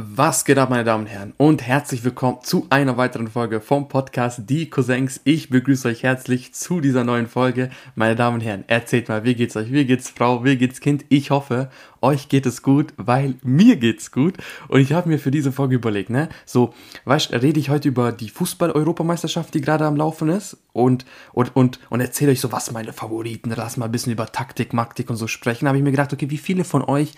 [0.00, 1.34] Was geht ab, meine Damen und Herren?
[1.38, 5.20] Und herzlich willkommen zu einer weiteren Folge vom Podcast Die Cousins.
[5.24, 7.70] Ich begrüße euch herzlich zu dieser neuen Folge.
[7.96, 9.72] Meine Damen und Herren, erzählt mal, wie geht's euch?
[9.72, 10.44] Wie geht's Frau?
[10.44, 11.04] Wie geht's Kind?
[11.08, 11.68] Ich hoffe,
[12.00, 14.36] euch geht es gut, weil mir geht's gut.
[14.68, 16.28] Und ich habe mir für diese Folge überlegt, ne?
[16.46, 16.74] So,
[17.04, 21.80] weißt rede ich heute über die Fußball-Europameisterschaft, die gerade am Laufen ist und, und, und,
[21.90, 25.16] und erzähle euch so, was meine Favoriten, lass mal ein bisschen über Taktik, Maktik und
[25.16, 25.66] so sprechen.
[25.66, 27.14] habe ich mir gedacht, okay, wie viele von euch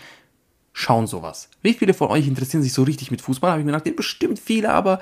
[0.72, 1.48] schauen sowas.
[1.62, 3.50] Wie viele von euch interessieren sich so richtig mit Fußball?
[3.50, 5.00] Habe ich mir gedacht, bestimmt viele, aber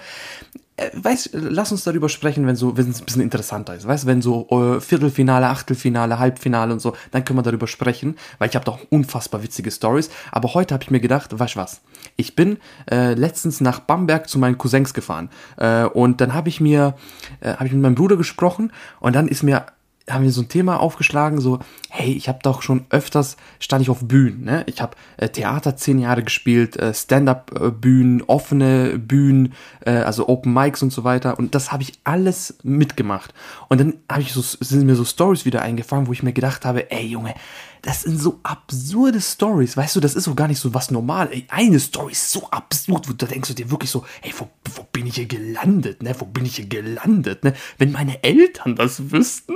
[0.79, 3.87] äh, weiß, lass uns darüber sprechen, wenn so, wenn es ein bisschen interessanter ist.
[3.87, 8.49] Weißt, wenn so äh, Viertelfinale, Achtelfinale, Halbfinale und so, dann können wir darüber sprechen, weil
[8.49, 10.09] ich habe doch unfassbar witzige Stories.
[10.31, 11.81] Aber heute habe ich mir gedacht, weißt was?
[12.17, 12.59] Ich bin
[12.91, 16.95] äh, letztens nach Bamberg zu meinen Cousins gefahren äh, und dann habe ich mir,
[17.41, 19.67] äh, habe ich mit meinem Bruder gesprochen und dann ist mir
[20.11, 21.59] haben wir so ein Thema aufgeschlagen, so,
[21.91, 24.65] hey, ich habe doch schon öfters, stand ich auf Bühnen, ne?
[24.67, 30.83] Ich habe äh, Theater zehn Jahre gespielt, äh, Stand-up-Bühnen, offene Bühnen, äh, also Open Mics
[30.83, 31.39] und so weiter.
[31.39, 33.35] Und das habe ich alles mitgemacht.
[33.69, 36.65] Und dann habe ich so, sind mir so Stories wieder eingefangen, wo ich mir gedacht
[36.65, 37.35] habe, ey Junge,
[37.83, 41.29] das sind so absurde Stories, weißt du, das ist so gar nicht so was normal.
[41.33, 44.49] Ey, eine Story ist so absurd, wo da denkst du dir wirklich so, ey, wo,
[44.75, 46.15] wo bin ich hier gelandet, ne?
[46.19, 47.55] Wo bin ich hier gelandet, ne?
[47.79, 49.55] Wenn meine Eltern das wüssten.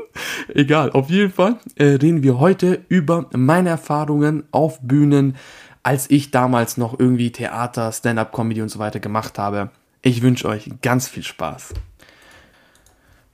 [0.49, 5.37] Egal, auf jeden Fall äh, reden wir heute über meine Erfahrungen auf Bühnen,
[5.83, 9.71] als ich damals noch irgendwie Theater, Stand-up-Comedy und so weiter gemacht habe.
[10.03, 11.75] Ich wünsche euch ganz viel Spaß.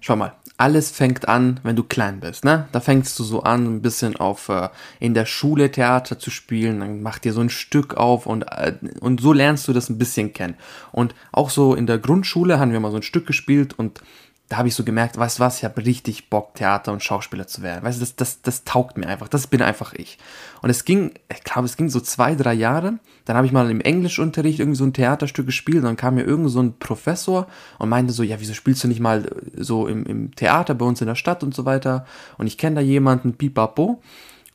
[0.01, 2.69] Schau mal, alles fängt an, wenn du klein bist, ne?
[2.73, 6.81] Da fängst du so an, ein bisschen auf äh, in der Schule Theater zu spielen,
[6.81, 9.98] dann macht dir so ein Stück auf und äh, und so lernst du das ein
[9.98, 10.56] bisschen kennen.
[10.91, 14.01] Und auch so in der Grundschule haben wir mal so ein Stück gespielt und
[14.48, 17.46] da habe ich so gemerkt, weißt du was, ich habe richtig Bock, Theater und Schauspieler
[17.46, 17.84] zu werden.
[17.84, 19.28] Weißt du, das, das, das taugt mir einfach.
[19.28, 20.18] Das bin einfach ich.
[20.62, 22.98] Und es ging, ich glaube, es ging so zwei, drei Jahre.
[23.27, 25.78] Dann habe ich mal im Englischunterricht irgendwie so ein Theaterstück gespielt.
[25.78, 27.46] Und dann kam mir irgend so ein Professor
[27.78, 31.02] und meinte so, ja, wieso spielst du nicht mal so im, im Theater bei uns
[31.02, 32.06] in der Stadt und so weiter?
[32.39, 34.00] Und ich kenne da jemanden, pipapo.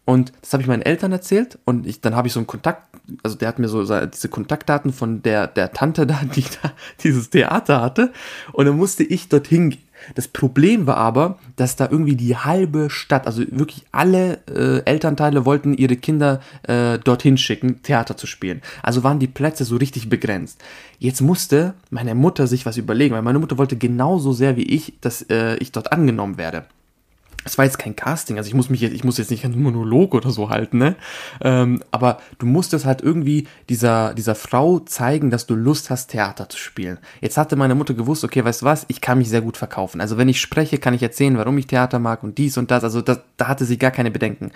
[0.05, 2.83] Und das habe ich meinen Eltern erzählt und ich, dann habe ich so einen Kontakt,
[3.23, 7.29] also der hat mir so diese Kontaktdaten von der, der Tante da, die da dieses
[7.29, 8.11] Theater hatte.
[8.51, 9.83] Und dann musste ich dorthin gehen.
[10.15, 15.45] Das Problem war aber, dass da irgendwie die halbe Stadt, also wirklich alle äh, Elternteile
[15.45, 18.61] wollten ihre Kinder äh, dorthin schicken, Theater zu spielen.
[18.81, 20.61] Also waren die Plätze so richtig begrenzt.
[20.99, 24.93] Jetzt musste meine Mutter sich was überlegen, weil meine Mutter wollte genauso sehr wie ich,
[24.99, 26.65] dass äh, ich dort angenommen werde
[27.43, 29.61] es war jetzt kein Casting, also ich muss mich jetzt, ich muss jetzt nicht einen
[29.61, 30.95] Monolog oder so halten, ne?
[31.41, 36.49] Ähm, aber du musstest halt irgendwie dieser, dieser Frau zeigen, dass du Lust hast, Theater
[36.49, 36.99] zu spielen.
[37.21, 40.01] Jetzt hatte meine Mutter gewusst, okay, weißt du was, ich kann mich sehr gut verkaufen.
[40.01, 42.83] Also wenn ich spreche, kann ich erzählen, warum ich Theater mag und dies und das.
[42.83, 44.51] Also das, da hatte sie gar keine Bedenken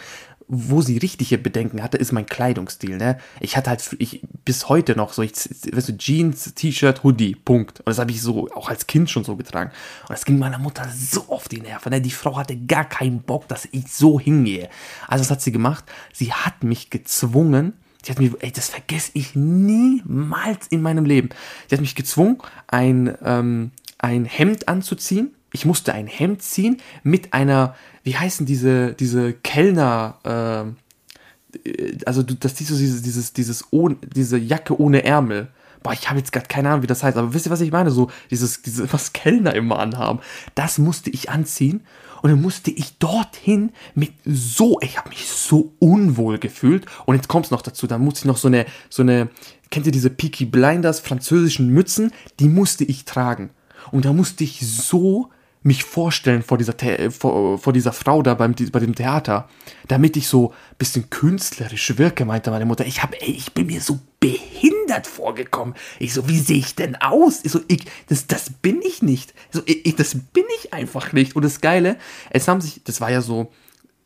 [0.47, 2.97] wo sie richtige Bedenken hatte, ist mein Kleidungsstil.
[2.97, 3.17] Ne?
[3.41, 7.79] Ich hatte halt ich, bis heute noch so, ich, weißt du, Jeans, T-Shirt, Hoodie, Punkt.
[7.79, 9.71] Und das habe ich so auch als Kind schon so getragen.
[10.03, 11.91] Und das ging meiner Mutter so auf die Nerven.
[11.91, 12.01] Ne?
[12.01, 14.69] Die Frau hatte gar keinen Bock, dass ich so hingehe.
[15.07, 15.83] Also was hat sie gemacht?
[16.13, 21.29] Sie hat mich gezwungen, Sie hat mir, ey, das vergesse ich niemals in meinem Leben.
[21.67, 22.37] Sie hat mich gezwungen,
[22.67, 25.35] ein, ähm, ein Hemd anzuziehen.
[25.51, 32.53] Ich musste ein Hemd ziehen mit einer, wie heißen diese, diese Kellner, äh, also dass
[32.53, 35.47] dieses, dieses, dieses, dieses ohne, diese Jacke ohne Ärmel.
[35.83, 37.71] Boah, ich habe jetzt gerade keine Ahnung, wie das heißt, aber wisst ihr, was ich
[37.71, 37.91] meine?
[37.91, 40.19] So, dieses, diese, was Kellner immer anhaben.
[40.55, 41.81] Das musste ich anziehen
[42.21, 46.85] und dann musste ich dorthin mit so, ich habe mich so unwohl gefühlt.
[47.05, 49.29] Und jetzt kommt es noch dazu, da musste ich noch so eine, so eine,
[49.69, 52.11] kennt ihr diese Peaky Blinders französischen Mützen?
[52.39, 53.51] Die musste ich tragen.
[53.91, 55.29] Und da musste ich so
[55.67, 56.73] mich vorstellen vor dieser,
[57.11, 59.47] vor, vor dieser Frau da beim, bei dem Theater,
[59.87, 62.85] damit ich so ein bisschen künstlerisch wirke, meinte meine Mutter.
[62.85, 65.75] Ich, hab, ey, ich bin mir so behindert vorgekommen.
[65.99, 67.41] Ich so, wie sehe ich denn aus?
[67.43, 69.33] Ich so, ich, das, das bin ich nicht.
[69.51, 71.35] So, ich, das bin ich einfach nicht.
[71.35, 71.97] Und das Geile,
[72.29, 73.51] es haben sich, das war ja so,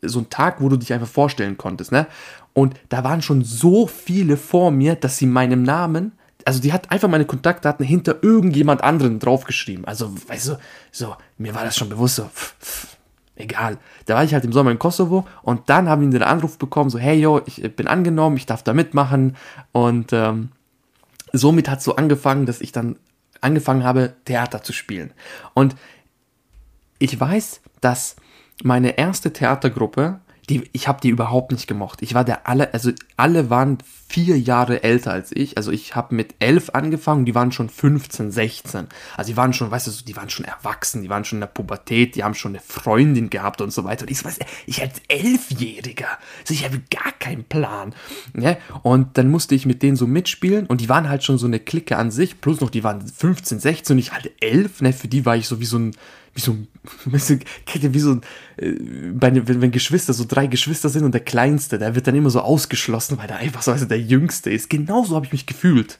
[0.02, 2.08] so ein Tag, wo du dich einfach vorstellen konntest, ne?
[2.54, 6.12] Und da waren schon so viele vor mir, dass sie meinem Namen
[6.46, 9.84] also die hat einfach meine Kontaktdaten hinter irgendjemand anderen draufgeschrieben.
[9.84, 10.58] Also, weißt du,
[10.90, 12.96] so, mir war das schon bewusst, so, pff, pff,
[13.36, 13.78] egal.
[14.06, 16.90] Da war ich halt im Sommer in Kosovo und dann haben wir den Anruf bekommen,
[16.90, 19.36] so, hey, yo, ich bin angenommen, ich darf da mitmachen.
[19.72, 20.50] Und ähm,
[21.32, 22.96] somit hat es so angefangen, dass ich dann
[23.40, 25.12] angefangen habe, Theater zu spielen.
[25.54, 25.74] Und
[26.98, 28.16] ich weiß, dass
[28.62, 30.20] meine erste Theatergruppe
[30.52, 32.02] die, ich habe die überhaupt nicht gemocht.
[32.02, 33.78] Ich war der alle, also alle waren
[34.08, 35.56] vier Jahre älter als ich.
[35.56, 38.86] Also ich habe mit elf angefangen, die waren schon 15, 16.
[39.16, 41.46] Also die waren schon, weißt du, die waren schon erwachsen, die waren schon in der
[41.46, 44.02] Pubertät, die haben schon eine Freundin gehabt und so weiter.
[44.02, 46.08] Und ich weiß, ich als Elfjähriger,
[46.40, 47.94] also ich habe gar keinen Plan.
[48.34, 48.58] Ne?
[48.82, 51.60] Und dann musste ich mit denen so mitspielen und die waren halt schon so eine
[51.60, 54.92] Clique an sich, plus noch, die waren 15, 16 und ich halt elf, ne?
[54.92, 55.96] Für die war ich so wie so ein
[56.34, 56.68] wie so ein,
[57.66, 58.22] kennt ihr, wie so ein,
[58.56, 62.30] äh, wenn, wenn Geschwister, so drei Geschwister sind und der Kleinste, der wird dann immer
[62.30, 64.70] so ausgeschlossen, weil der einfach so, also der Jüngste ist.
[64.70, 65.98] Genauso habe ich mich gefühlt.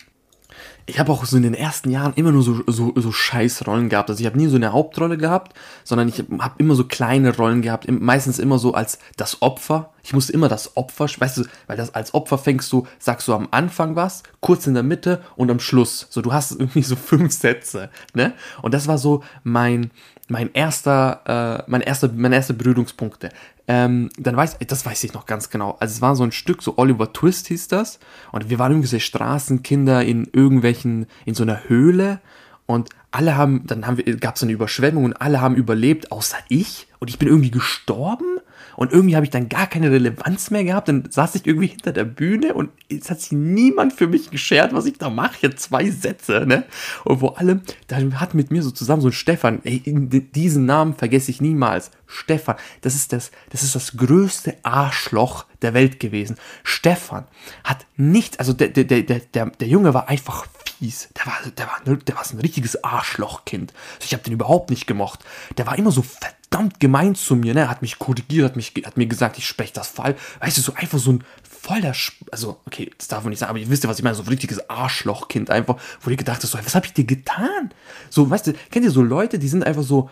[0.86, 3.88] Ich habe auch so in den ersten Jahren immer nur so, so, so scheiß Rollen
[3.88, 4.10] gehabt.
[4.10, 7.62] Also ich habe nie so eine Hauptrolle gehabt, sondern ich habe immer so kleine Rollen
[7.62, 9.92] gehabt, meistens immer so als das Opfer.
[10.02, 13.34] Ich musste immer das Opfer, weißt du, weil das als Opfer fängst du, sagst du
[13.34, 16.06] am Anfang was, kurz in der Mitte und am Schluss.
[16.10, 18.32] So, du hast irgendwie so fünf Sätze, ne?
[18.62, 19.90] Und das war so mein,
[20.28, 23.30] mein erster, äh, mein erster, meine erste Berührungspunkte.
[23.68, 25.76] Ähm, dann weiß, das weiß ich noch ganz genau.
[25.78, 28.00] Also es war so ein Stück, so Oliver Twist hieß das.
[28.32, 32.20] Und wir waren irgendwie so Straßenkinder in irgendwelchen, in so einer Höhle.
[32.66, 36.38] Und alle haben, dann haben wir, gab es eine Überschwemmung und alle haben überlebt, außer
[36.48, 36.88] ich.
[36.98, 38.38] Und ich bin irgendwie gestorben.
[38.76, 40.88] Und irgendwie habe ich dann gar keine Relevanz mehr gehabt.
[40.88, 44.72] Dann saß ich irgendwie hinter der Bühne und es hat sich niemand für mich geschert,
[44.72, 45.54] was ich da mache.
[45.54, 46.64] Zwei Sätze, ne?
[47.04, 50.94] Und vor allem, da hat mit mir so zusammen so ein Stefan, ey, diesen Namen
[50.94, 51.90] vergesse ich niemals.
[52.06, 56.36] Stefan, das ist das, das ist das größte Arschloch der Welt gewesen.
[56.62, 57.26] Stefan
[57.64, 60.46] hat nichts, also der, der, der, der, der Junge war einfach
[60.82, 61.08] fies.
[61.16, 63.72] Der war, der war, der war so ein richtiges Arschlochkind.
[63.94, 65.20] Also ich habe den überhaupt nicht gemocht.
[65.56, 67.68] Der war immer so verdammt verdammt gemein zu mir, ne?
[67.68, 70.16] Hat mich korrigiert, hat, mich, hat mir gesagt, ich spreche das Fall.
[70.40, 71.94] Weißt du, so einfach so ein voller,
[72.30, 74.22] also, okay, das darf man nicht sagen, aber ihr wisst ja, was ich meine, so
[74.22, 77.70] ein richtiges Arschlochkind einfach, wo ihr gedacht hast, so, was habe ich dir getan?
[78.10, 80.10] So, weißt du, kennt ihr so Leute, die sind einfach so,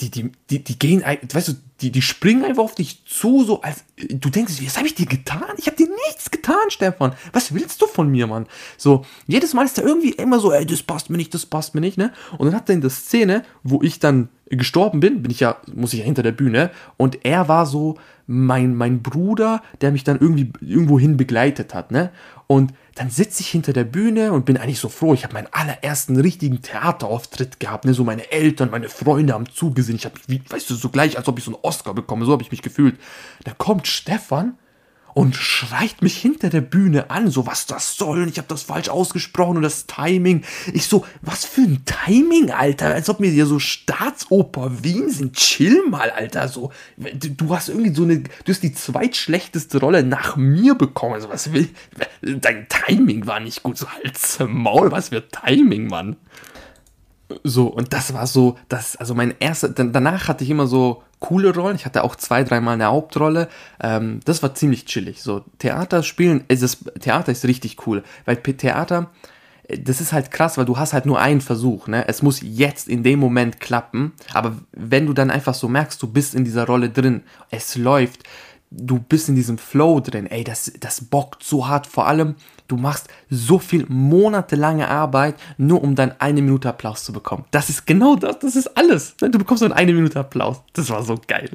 [0.00, 3.62] die, die, die, die gehen, weißt du, die, die springen einfach auf dich zu, so
[3.62, 5.42] als, du denkst, was habe ich dir getan?
[5.56, 7.14] Ich habe dir nichts getan, Stefan.
[7.32, 8.46] Was willst du von mir, Mann?
[8.76, 11.74] So, jedes Mal ist er irgendwie immer so, ey, das passt mir nicht, das passt
[11.74, 12.12] mir nicht, ne?
[12.38, 15.56] Und dann hat er in der Szene, wo ich dann gestorben bin, bin ich ja,
[15.74, 17.96] muss ich ja hinter der Bühne, und er war so
[18.26, 22.10] mein, mein Bruder, der mich dann irgendwie irgendwohin begleitet hat, ne?
[22.46, 25.14] Und dann sitze ich hinter der Bühne und bin eigentlich so froh.
[25.14, 27.86] Ich habe meinen allerersten richtigen Theaterauftritt gehabt.
[27.86, 27.94] Ne?
[27.94, 29.96] So meine Eltern, meine Freunde haben zugesehen.
[29.96, 30.16] Ich habe,
[30.50, 32.26] weißt du, so gleich, als ob ich so einen Oscar bekomme.
[32.26, 32.98] So habe ich mich gefühlt.
[33.44, 34.58] Da kommt Stefan
[35.14, 38.62] und schreit mich hinter der Bühne an, so was das soll und ich habe das
[38.62, 40.44] falsch ausgesprochen und das Timing.
[40.72, 45.36] Ich so, was für ein Timing, Alter, als ob mir hier so Staatsoper Wien sind.
[45.36, 50.36] Chill mal, Alter, so du hast irgendwie so eine du hast die zweitschlechteste Rolle nach
[50.36, 51.14] mir bekommen.
[51.14, 51.68] Also was will
[52.22, 56.16] dein Timing war nicht gut, so als Maul, was für Timing, Mann.
[57.44, 61.54] So, und das war so, das, also mein erster, danach hatte ich immer so coole
[61.54, 61.76] Rollen.
[61.76, 63.48] Ich hatte auch zwei, dreimal eine Hauptrolle.
[63.80, 65.22] Ähm, das war ziemlich chillig.
[65.22, 69.10] So, Theater spielen, ist es, Theater ist richtig cool, weil Theater,
[69.64, 72.06] äh, das ist halt krass, weil du hast halt nur einen Versuch, ne?
[72.08, 76.08] Es muss jetzt in dem Moment klappen, aber wenn du dann einfach so merkst, du
[76.08, 78.24] bist in dieser Rolle drin, es läuft,
[78.72, 81.86] du bist in diesem Flow drin, ey, das, das bockt so hart.
[81.86, 82.34] Vor allem,
[82.72, 87.44] du machst so viel monatelange Arbeit, nur um dann eine Minute Applaus zu bekommen.
[87.50, 89.14] Das ist genau das, das ist alles.
[89.18, 90.62] Du bekommst nur eine Minute Applaus.
[90.72, 91.50] Das war so geil.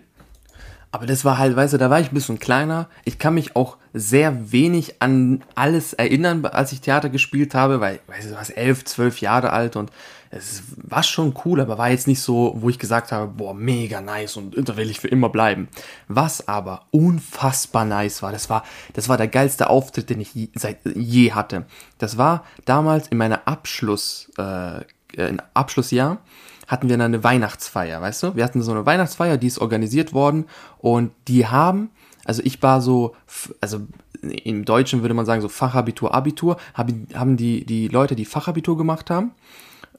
[0.91, 2.87] Aber das war halt, weißt du, da war ich ein bisschen kleiner.
[3.03, 7.99] Ich kann mich auch sehr wenig an alles erinnern, als ich Theater gespielt habe, weil,
[8.07, 9.91] weißt du, du warst elf, zwölf Jahre alt und
[10.29, 14.01] es war schon cool, aber war jetzt nicht so, wo ich gesagt habe, boah, mega
[14.01, 15.67] nice und da will ich für immer bleiben.
[16.07, 18.63] Was aber unfassbar nice war, das war,
[18.93, 21.65] das war der geilste Auftritt, den ich je, seit je hatte.
[21.97, 24.81] Das war damals in meiner Abschluss, äh,
[25.15, 26.19] in Abschlussjahr
[26.67, 28.35] hatten wir eine Weihnachtsfeier, weißt du?
[28.35, 30.45] Wir hatten so eine Weihnachtsfeier, die ist organisiert worden
[30.79, 31.89] und die haben,
[32.25, 33.15] also ich war so,
[33.61, 33.87] also
[34.21, 39.09] im Deutschen würde man sagen so Fachabitur, Abitur, haben die, die Leute, die Fachabitur gemacht
[39.09, 39.31] haben,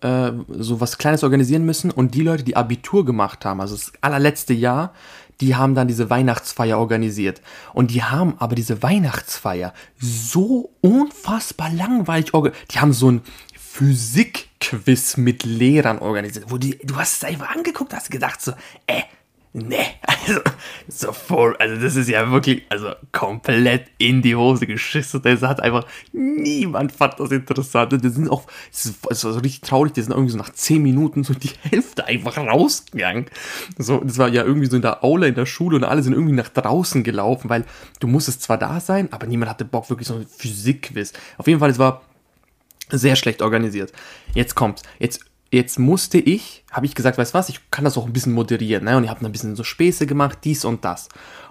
[0.00, 3.93] äh, so was Kleines organisieren müssen und die Leute, die Abitur gemacht haben, also das
[4.00, 4.93] allerletzte Jahr,
[5.40, 7.40] die haben dann diese Weihnachtsfeier organisiert.
[7.73, 12.73] Und die haben aber diese Weihnachtsfeier so unfassbar langweilig organisiert.
[12.73, 13.23] Die haben so ein
[13.78, 18.52] Physikquiz mit Lehrern organisiert, wo die, du hast es einfach angeguckt, hast gedacht so,
[18.87, 19.02] äh,
[19.66, 20.40] Nee, also
[20.88, 25.22] so voll, also das ist ja wirklich, also komplett in die Hose geschissen.
[25.22, 27.92] Das hat einfach, niemand fand das interessant.
[27.92, 31.24] Das sind auch, das ist also richtig traurig, die sind irgendwie so nach 10 Minuten
[31.24, 33.26] so die Hälfte einfach rausgegangen.
[33.76, 36.12] So, das war ja irgendwie so in der Aula in der Schule und alle sind
[36.12, 37.64] irgendwie nach draußen gelaufen, weil
[38.00, 41.12] du musstest zwar da sein, aber niemand hatte Bock, wirklich so ein Physikquiz.
[41.36, 42.02] Auf jeden Fall, es war
[42.90, 43.92] sehr schlecht organisiert.
[44.34, 44.82] Jetzt kommt's.
[44.98, 45.20] Jetzt
[45.50, 48.85] jetzt musste ich, habe ich gesagt, weißt was, ich kann das auch ein bisschen moderieren,
[48.85, 48.97] ne?
[48.97, 51.09] Und ich habe ein bisschen so Späße gemacht, dies und das.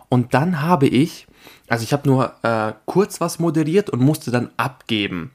[0.09, 1.27] Und dann habe ich,
[1.67, 5.31] also ich habe nur äh, kurz was moderiert und musste dann abgeben.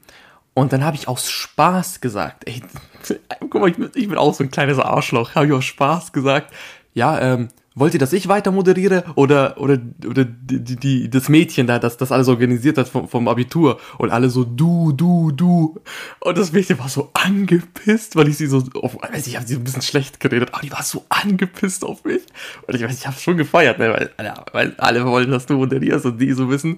[0.53, 2.61] Und dann habe ich aus Spaß gesagt, ey,
[3.39, 6.13] guck mal, ich bin, ich bin auch so ein kleines Arschloch, habe ich aus Spaß
[6.13, 6.53] gesagt,
[6.93, 9.77] ja, ähm, wollt ihr, dass ich weiter moderiere oder, oder,
[10.07, 14.11] oder die, die, das Mädchen da, das das alles organisiert hat vom, vom Abitur und
[14.11, 15.79] alle so du, du, du.
[16.19, 19.55] Und das Mädchen war so angepisst, weil ich sie so, auf, weiß ich habe sie
[19.55, 22.21] ein bisschen schlecht geredet, aber die war so angepisst auf mich.
[22.67, 25.55] Und ich weiß, ich habe schon gefeiert, ne, weil, ja, weil alle wollen, dass du
[25.55, 26.77] moderierst und die so wissen.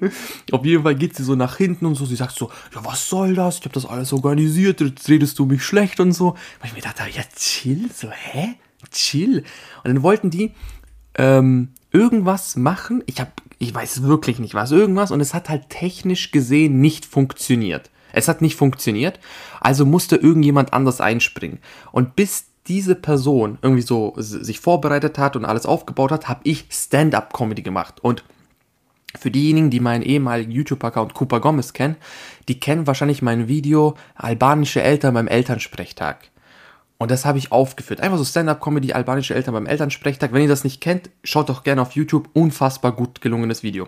[0.52, 3.10] Auf jeden Fall geht sie so nach hinten und so, sie sagt so, ja, was
[3.10, 3.58] soll das?
[3.58, 6.36] Ich habe das alles organisiert, jetzt redest du mich schlecht und so.
[6.60, 8.56] Weil ich mir dachte, ja, chill, so, hä?
[8.92, 9.44] Chill.
[9.84, 10.54] Und dann wollten die,
[11.18, 13.04] ähm, irgendwas machen.
[13.06, 17.06] Ich habe, ich weiß wirklich nicht was, irgendwas und es hat halt technisch gesehen nicht
[17.06, 17.90] funktioniert.
[18.12, 19.20] Es hat nicht funktioniert,
[19.60, 21.60] also musste irgendjemand anders einspringen.
[21.92, 26.66] Und bis diese Person irgendwie so sich vorbereitet hat und alles aufgebaut hat, habe ich
[26.70, 28.02] Stand-up-Comedy gemacht.
[28.02, 28.24] Und
[29.18, 31.96] für diejenigen, die meinen ehemaligen YouTube-Account Cooper Gomez kennen,
[32.48, 36.30] die kennen wahrscheinlich mein Video Albanische Eltern beim Elternsprechtag.
[36.98, 38.00] Und das habe ich aufgeführt.
[38.00, 40.32] Einfach so Stand-up-Comedy, albanische Eltern beim Elternsprechtag.
[40.32, 42.30] Wenn ihr das nicht kennt, schaut doch gerne auf YouTube.
[42.34, 43.88] Unfassbar gut gelungenes Video.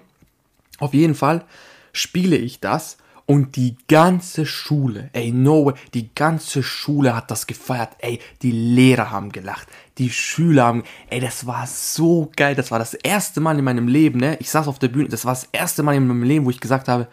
[0.80, 1.46] Auf jeden Fall
[1.94, 7.46] spiele ich das und die ganze Schule, ey, no way, die ganze Schule hat das
[7.46, 7.90] gefeiert.
[8.00, 12.56] Ey, die Lehrer haben gelacht, die Schüler haben, ey, das war so geil.
[12.56, 14.38] Das war das erste Mal in meinem Leben, ne?
[14.40, 16.62] Ich saß auf der Bühne, das war das erste Mal in meinem Leben, wo ich
[16.62, 17.08] gesagt habe,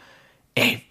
[0.54, 0.82] ey,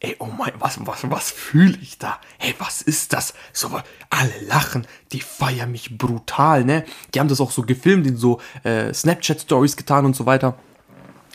[0.00, 2.18] ey, oh mein, was, was, was fühle ich da?
[2.38, 3.34] Hey, was ist das?
[3.52, 3.68] So,
[4.08, 6.84] alle lachen, die feiern mich brutal, ne?
[7.14, 10.58] Die haben das auch so gefilmt, in so äh, Snapchat-Stories getan und so weiter.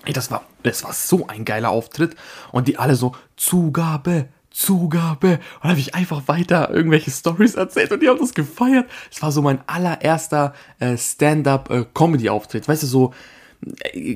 [0.06, 2.16] Ey, das war, das war so ein geiler Auftritt.
[2.52, 5.34] Und die alle so, Zugabe, Zugabe.
[5.34, 8.90] Und dann habe ich einfach weiter irgendwelche Stories erzählt und die haben das gefeiert.
[9.12, 12.66] Es war so mein allererster äh, Stand-up-Comedy-Auftritt.
[12.66, 13.14] Äh, weißt du, so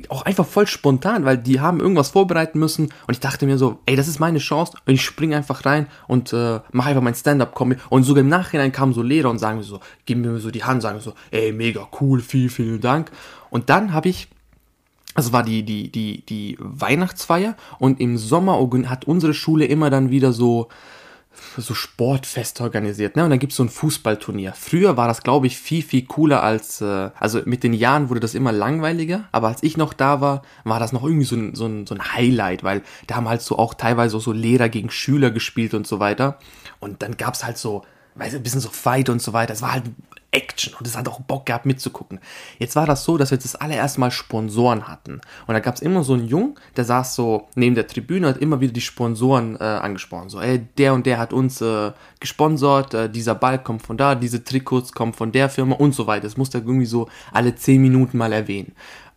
[0.08, 3.78] auch einfach voll spontan, weil die haben irgendwas vorbereiten müssen und ich dachte mir so,
[3.86, 7.14] ey, das ist meine Chance und ich springe einfach rein und äh, mache einfach mein
[7.14, 7.80] Stand-up-Comedy.
[7.88, 10.64] Und sogar im Nachhinein kamen so Lehrer und sagen mir so, geben mir so die
[10.64, 13.10] Hand, sagen so, ey, mega cool, vielen, vielen Dank.
[13.50, 14.28] Und dann habe ich
[15.14, 20.10] also war die, die, die, die Weihnachtsfeier und im Sommer hat unsere Schule immer dann
[20.10, 20.68] wieder so,
[21.56, 23.24] so Sportfest organisiert, ne?
[23.24, 24.52] Und dann gibt es so ein Fußballturnier.
[24.56, 28.20] Früher war das, glaube ich, viel, viel cooler als, äh, also mit den Jahren wurde
[28.20, 31.54] das immer langweiliger, aber als ich noch da war, war das noch irgendwie so ein,
[31.54, 34.68] so ein, so ein Highlight, weil da haben halt so auch teilweise auch so Lehrer
[34.68, 36.38] gegen Schüler gespielt und so weiter.
[36.78, 37.82] Und dann gab es halt so,
[38.20, 39.54] weißt du, ein bisschen so Fight und so weiter.
[39.54, 39.84] Es war halt
[40.30, 42.20] Action und es hat auch Bock gehabt mitzugucken.
[42.58, 45.20] Jetzt war das so, dass wir jetzt das allererste Mal Sponsoren hatten.
[45.46, 48.36] Und da gab es immer so einen Jungen, der saß so neben der Tribüne, hat
[48.36, 50.28] immer wieder die Sponsoren äh, angesprochen.
[50.28, 54.14] So, ey, der und der hat uns äh, gesponsert, äh, dieser Ball kommt von da,
[54.14, 56.24] diese Trikots kommen von der Firma und so weiter.
[56.24, 58.72] Das musste er irgendwie so alle 10 Minuten mal erwähnen.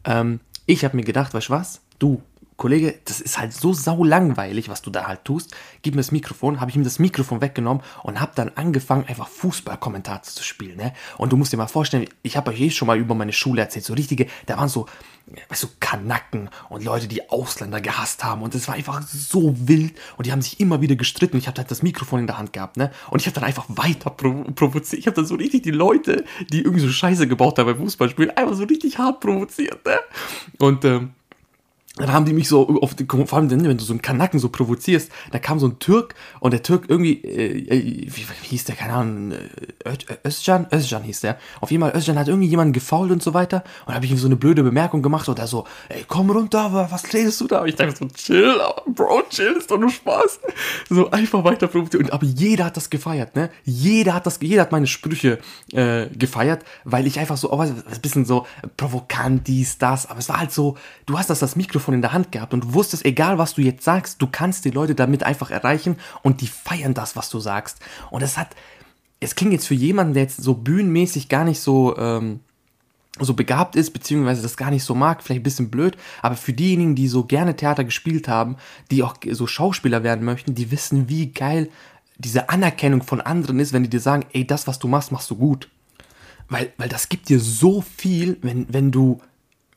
[0.05, 1.81] Ähm, ich habe mir gedacht, weißt du was?
[1.99, 2.21] Du,
[2.57, 5.55] Kollege, das ist halt so sau langweilig, was du da halt tust.
[5.81, 9.27] Gib mir das Mikrofon, habe ich ihm das Mikrofon weggenommen und habe dann angefangen, einfach
[9.27, 10.77] Fußballkommentator zu spielen.
[10.77, 10.93] Ne?
[11.17, 13.61] Und du musst dir mal vorstellen, ich habe euch eh schon mal über meine Schule
[13.61, 14.85] erzählt, so richtige, da waren so,
[15.49, 18.41] weißt du, Kanacken und Leute, die Ausländer gehasst haben.
[18.41, 21.37] Und es war einfach so wild und die haben sich immer wieder gestritten.
[21.37, 22.91] Ich habe halt das Mikrofon in der Hand gehabt, ne?
[23.09, 24.99] Und ich habe dann einfach weiter provo provoziert.
[24.99, 28.35] Ich habe dann so richtig die Leute, die irgendwie so Scheiße gebaut haben beim Fußballspielen,
[28.35, 29.99] einfach so richtig hart provoziert, ne?
[30.59, 31.13] Und ähm,
[31.95, 34.49] dann haben die mich so auf die, vor allem wenn du so einen Kanaken so
[34.49, 38.63] provozierst, da kam so ein Türk und der Türk irgendwie, äh, äh wie, wie hieß
[38.65, 41.37] der, keine Ahnung, äh, Özcan, Özcan hieß der.
[41.61, 44.11] Auf jeden Fall, Özcan hat irgendwie jemanden gefault und so weiter und da habe ich
[44.11, 47.47] ihm so eine blöde Bemerkung gemacht und er so, ey, komm runter, was redest du
[47.47, 47.61] da?
[47.61, 50.39] Und ich dachte so, chill, Bro, chill, ist doch nur Spaß.
[50.89, 52.05] So einfach weiter provoziert.
[52.05, 53.51] Und, aber jeder hat das gefeiert, ne?
[53.65, 55.37] Jeder hat das, jeder hat meine Sprüche
[55.71, 58.47] äh, gefeiert, weil ich einfach so, oh, ein bisschen so
[58.77, 62.01] provokant, dies, das, aber es war halt so, du hast das, das Mikrofon Mikrofon in
[62.01, 64.95] der Hand gehabt und du wusstest, egal was du jetzt sagst, du kannst die Leute
[64.95, 67.79] damit einfach erreichen und die feiern das, was du sagst.
[68.09, 68.55] Und es hat,
[69.19, 72.39] es klingt jetzt für jemanden, der jetzt so bühnenmäßig gar nicht so, ähm,
[73.19, 76.53] so begabt ist, beziehungsweise das gar nicht so mag, vielleicht ein bisschen blöd, aber für
[76.53, 78.57] diejenigen, die so gerne Theater gespielt haben,
[78.89, 81.69] die auch so Schauspieler werden möchten, die wissen, wie geil
[82.17, 85.29] diese Anerkennung von anderen ist, wenn die dir sagen, ey, das, was du machst, machst
[85.29, 85.69] du gut.
[86.47, 89.19] Weil, weil das gibt dir so viel, wenn, wenn du,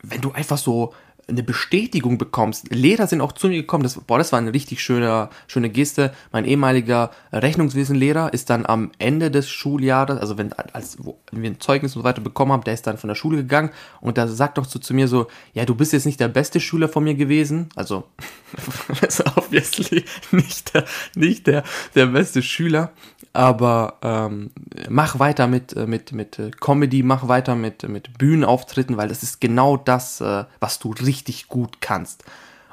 [0.03, 0.93] wenn du einfach so
[1.29, 2.73] eine Bestätigung bekommst.
[2.73, 6.13] Lehrer sind auch zu mir gekommen, das, boah, das war eine richtig schöne, schöne Geste.
[6.31, 11.51] Mein ehemaliger Rechnungswesenlehrer ist dann am Ende des Schuljahres, also wenn, als wo, wenn wir
[11.51, 14.19] ein Zeugnis und so weiter bekommen haben, der ist dann von der Schule gegangen und
[14.19, 16.89] da sagt doch so zu mir so, ja, du bist jetzt nicht der beste Schüler
[16.89, 18.05] von mir gewesen, also,
[19.03, 20.85] also obviously nicht der,
[21.17, 21.65] nicht der,
[21.97, 22.93] der beste Schüler,
[23.33, 24.53] aber ähm,
[24.89, 29.25] mach weiter mit, äh, mit, mit äh, Comedy, mach weiter mit, mit Bühnenauftritten, weil das
[29.25, 31.16] ist genau das, äh, was du richtig
[31.49, 32.25] gut kannst.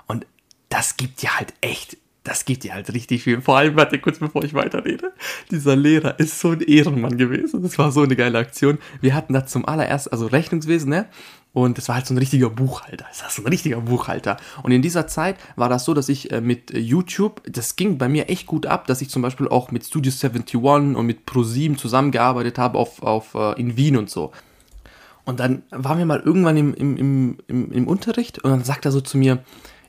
[0.08, 0.26] Und
[0.70, 3.42] das gibt dir halt echt, das gibt dir halt richtig viel.
[3.42, 5.14] Vor allem, warte kurz bevor ich weiterrede,
[5.52, 7.62] dieser Lehrer ist so ein Ehrenmann gewesen.
[7.62, 8.78] Das war so eine geile Aktion.
[9.02, 11.08] Wir hatten da zum allerersten, also Rechnungswesen, ne?
[11.54, 13.06] Und das war halt so ein richtiger Buchhalter.
[13.08, 14.38] Das war so ein richtiger Buchhalter.
[14.64, 18.00] Und in dieser Zeit war das so, dass ich äh, mit äh, YouTube, das ging
[18.00, 21.28] bei mir echt gut ab, dass ich zum Beispiel auch mit Studio 71 und mit
[21.28, 24.32] ProSieben zusammengearbeitet habe auf, auf, äh, in Wien und so.
[25.26, 28.86] Und dann waren wir mal irgendwann im, im, im, im, im Unterricht und dann sagt
[28.86, 29.44] er so zu mir,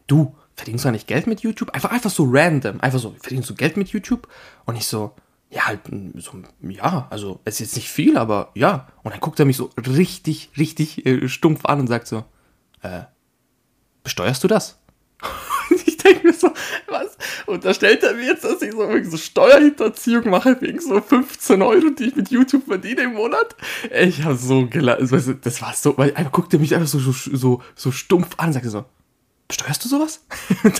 [0.06, 1.70] du, verdienst du eigentlich Geld mit YouTube?
[1.70, 2.80] Einfach, einfach so random.
[2.80, 4.28] Einfach so, verdienst du Geld mit YouTube?
[4.64, 5.12] Und ich so,
[5.50, 5.80] ja, halt,
[6.16, 8.88] so, ja, also es ist jetzt nicht viel, aber ja.
[9.02, 12.24] Und dann guckt er mich so richtig, richtig äh, stumpf an und sagt so,
[12.82, 13.02] äh,
[14.02, 14.78] besteuerst du das?
[16.04, 16.50] Denke mir so,
[16.88, 17.16] was?
[17.46, 22.04] Unterstellt er mir jetzt, dass ich so, so Steuerhinterziehung mache wegen so 15 Euro, die
[22.04, 23.56] ich mit YouTube verdiene im Monat?
[23.90, 25.00] Ich habe so gelacht.
[25.42, 28.66] Das war so, weil er mich einfach so, so, so, so stumpf an und sagt
[28.66, 28.84] so,
[29.48, 30.24] besteuerst du sowas?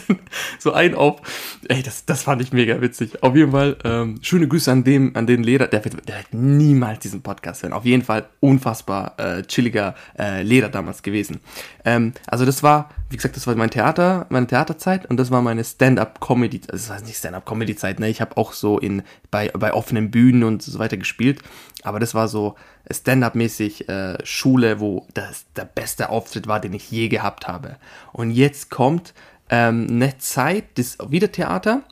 [0.59, 1.21] so ein auf,
[1.69, 3.23] ey, das, das fand ich mega witzig.
[3.23, 6.33] Auf jeden Fall, ähm, schöne Grüße an dem, an den Lehrer, der wird, der wird
[6.33, 7.73] niemals diesen Podcast hören.
[7.73, 11.41] Auf jeden Fall unfassbar äh, chilliger äh, Lehrer damals gewesen.
[11.85, 15.43] Ähm, also das war, wie gesagt, das war mein Theater, meine Theaterzeit und das war
[15.43, 18.09] meine Stand-up-Comedy, also das heißt nicht Stand-up-Comedy-Zeit, ne?
[18.09, 19.03] Ich habe auch so in
[19.35, 21.41] bei bei offenen Bühnen und so weiter gespielt,
[21.83, 22.55] aber das war so
[22.89, 27.77] Stand-up-mäßig äh, Schule, wo das der beste Auftritt war, den ich je gehabt habe.
[28.13, 29.13] Und jetzt kommt
[29.51, 31.83] ähm, eine Zeit des Wiedertheater,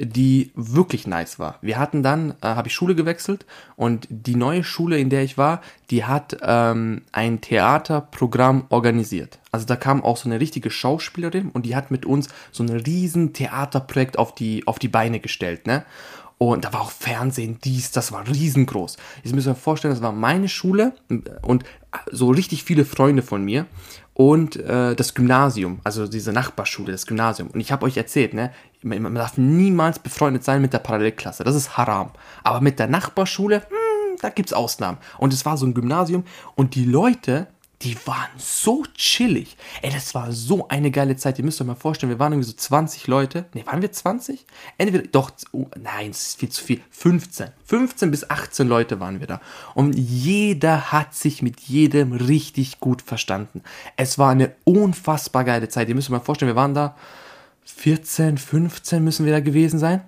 [0.00, 1.58] die wirklich nice war.
[1.60, 5.36] Wir hatten dann, äh, habe ich Schule gewechselt und die neue Schule, in der ich
[5.38, 9.38] war, die hat ähm, ein Theaterprogramm organisiert.
[9.50, 12.70] Also da kam auch so eine richtige Schauspielerin und die hat mit uns so ein
[12.70, 15.84] riesen Theaterprojekt auf die, auf die Beine gestellt, ne?
[16.38, 18.96] Und da war auch Fernsehen, dies, das war riesengroß.
[19.24, 20.94] Jetzt müssen wir vorstellen, das war meine Schule
[21.42, 21.64] und
[22.12, 23.66] so richtig viele Freunde von mir
[24.14, 27.50] und äh, das Gymnasium, also diese Nachbarschule, das Gymnasium.
[27.50, 28.52] Und ich habe euch erzählt, ne,
[28.82, 31.44] man darf niemals befreundet sein mit der Parallelklasse.
[31.44, 32.10] Das ist haram.
[32.42, 34.98] Aber mit der Nachbarschule, hm, da gibt's Ausnahmen.
[35.18, 36.24] Und es war so ein Gymnasium
[36.56, 37.46] und die Leute,
[37.82, 39.56] die waren so chillig.
[39.82, 41.38] Ey, das war so eine geile Zeit.
[41.38, 43.44] Ihr müsst euch mal vorstellen, wir waren irgendwie so 20 Leute.
[43.54, 44.44] Ne, waren wir 20?
[44.78, 46.80] Entweder, doch, oh, nein, das ist viel zu viel.
[46.90, 47.50] 15.
[47.64, 49.40] 15 bis 18 Leute waren wir da.
[49.74, 53.62] Und jeder hat sich mit jedem richtig gut verstanden.
[53.96, 55.88] Es war eine unfassbar geile Zeit.
[55.88, 56.96] Ihr müsst euch mal vorstellen, wir waren da
[57.64, 60.02] 14, 15 müssen wir da gewesen sein.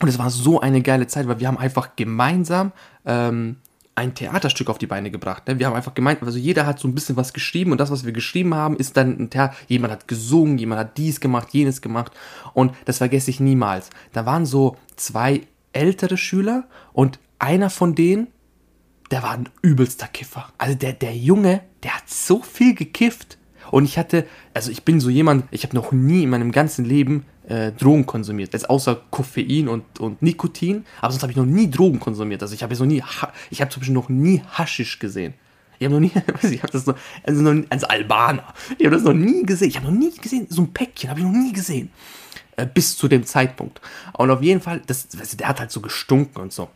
[0.00, 2.72] Und es war so eine geile Zeit, weil wir haben einfach gemeinsam
[3.04, 3.56] ähm,
[4.00, 5.46] ein Theaterstück auf die Beine gebracht.
[5.46, 5.58] Ne?
[5.58, 8.04] Wir haben einfach gemeint, also jeder hat so ein bisschen was geschrieben und das, was
[8.04, 9.54] wir geschrieben haben, ist dann ein Theater.
[9.68, 12.12] Jemand hat gesungen, jemand hat dies gemacht, jenes gemacht
[12.54, 13.90] und das vergesse ich niemals.
[14.12, 18.28] Da waren so zwei ältere Schüler und einer von denen,
[19.10, 20.48] der war ein übelster Kiffer.
[20.56, 23.38] Also der, der Junge, der hat so viel gekifft
[23.70, 26.84] und ich hatte, also ich bin so jemand, ich habe noch nie in meinem ganzen
[26.84, 28.52] Leben äh, Drogen konsumiert.
[28.52, 30.84] Jetzt außer Koffein und, und Nikotin.
[31.00, 32.42] Aber sonst habe ich noch nie Drogen konsumiert.
[32.42, 33.02] Also ich habe jetzt noch nie,
[33.50, 35.34] ich habe zum Beispiel noch nie Haschisch gesehen.
[35.78, 36.12] Ich habe noch nie,
[36.50, 38.44] ich habe das noch, also, noch, also Albaner.
[38.78, 39.68] Ich habe das noch nie gesehen.
[39.68, 41.90] Ich habe noch nie gesehen, so ein Päckchen habe ich noch nie gesehen.
[42.56, 43.80] Äh, bis zu dem Zeitpunkt.
[44.12, 46.68] Und auf jeden Fall, das, der hat halt so gestunken und so.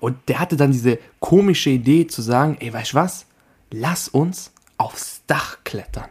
[0.00, 3.26] Und der hatte dann diese komische Idee zu sagen, ey, weißt du was?
[3.70, 6.08] Lass uns aufs Dach klettern.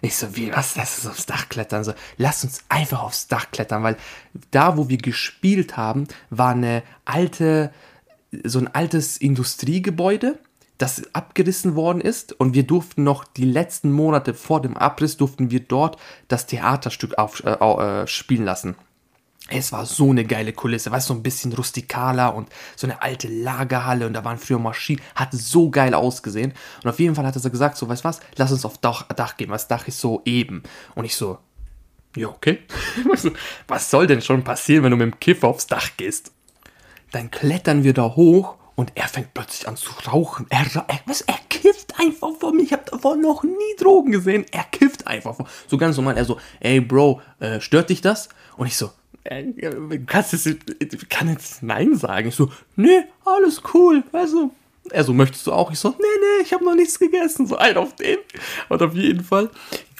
[0.00, 1.84] Ich so, wie, was, lass uns aufs Dach klettern?
[1.84, 3.96] So, lass uns einfach aufs Dach klettern, weil
[4.50, 7.72] da, wo wir gespielt haben, war eine alte,
[8.44, 10.38] so ein altes Industriegebäude,
[10.78, 15.52] das abgerissen worden ist und wir durften noch die letzten Monate vor dem Abriss durften
[15.52, 15.96] wir dort
[16.26, 18.74] das Theaterstück auf, äh, äh, spielen lassen.
[19.54, 23.02] Es war so eine geile Kulisse, weißt du, so ein bisschen rustikaler und so eine
[23.02, 26.54] alte Lagerhalle und da waren früher Maschinen, hat so geil ausgesehen.
[26.82, 28.78] Und auf jeden Fall hat er so gesagt, so, weißt du was, lass uns auf
[28.78, 30.62] Dach, Dach gehen, weil das Dach ist so eben.
[30.94, 31.38] Und ich so,
[32.16, 32.60] ja, okay.
[33.68, 36.32] was soll denn schon passieren, wenn du mit dem Kiffer aufs Dach gehst?
[37.10, 40.46] Dann klettern wir da hoch und er fängt plötzlich an zu rauchen.
[40.48, 42.62] Er, er, was, er kifft einfach vor mir.
[42.62, 44.46] Ich habe davor noch nie Drogen gesehen.
[44.50, 45.46] Er kifft einfach vor.
[45.68, 46.16] So ganz normal.
[46.16, 48.30] Er so, ey Bro, äh, stört dich das?
[48.56, 48.90] Und ich so,
[49.24, 50.36] äh, kannst du
[51.08, 52.28] kann jetzt Nein sagen.
[52.28, 54.02] Ich so, nee, alles cool,
[54.34, 54.50] du,
[54.90, 55.70] Er so, möchtest du auch?
[55.70, 57.46] Ich so, nee, nee, ich habe noch nichts gegessen.
[57.46, 58.18] So ein auf den.
[58.68, 59.50] Und auf jeden Fall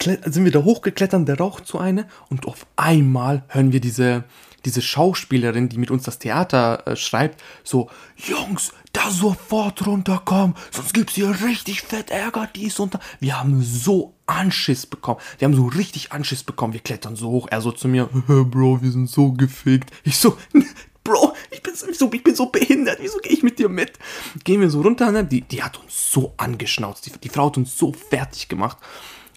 [0.00, 4.24] sind wir da hochgeklettert, der raucht zu eine und auf einmal hören wir diese,
[4.64, 10.94] diese Schauspielerin, die mit uns das Theater äh, schreibt, so, Jungs, da sofort runterkommen, sonst
[10.94, 13.01] gibt's hier richtig fett Ärger, dies und da.
[13.20, 15.20] Wir haben so Anschiss bekommen.
[15.38, 16.72] Wir haben so richtig Anschiss bekommen.
[16.72, 17.48] Wir klettern so hoch.
[17.51, 19.90] Er so zu mir, Bro, wir sind so gefickt.
[20.05, 20.37] Ich so,
[21.05, 23.98] Bro, ich bin, so, ich bin so behindert, wieso gehe ich mit dir mit?
[24.44, 25.25] Gehen wir so runter, ne?
[25.25, 28.79] die, die hat uns so angeschnauzt, die, die Frau hat uns so fertig gemacht.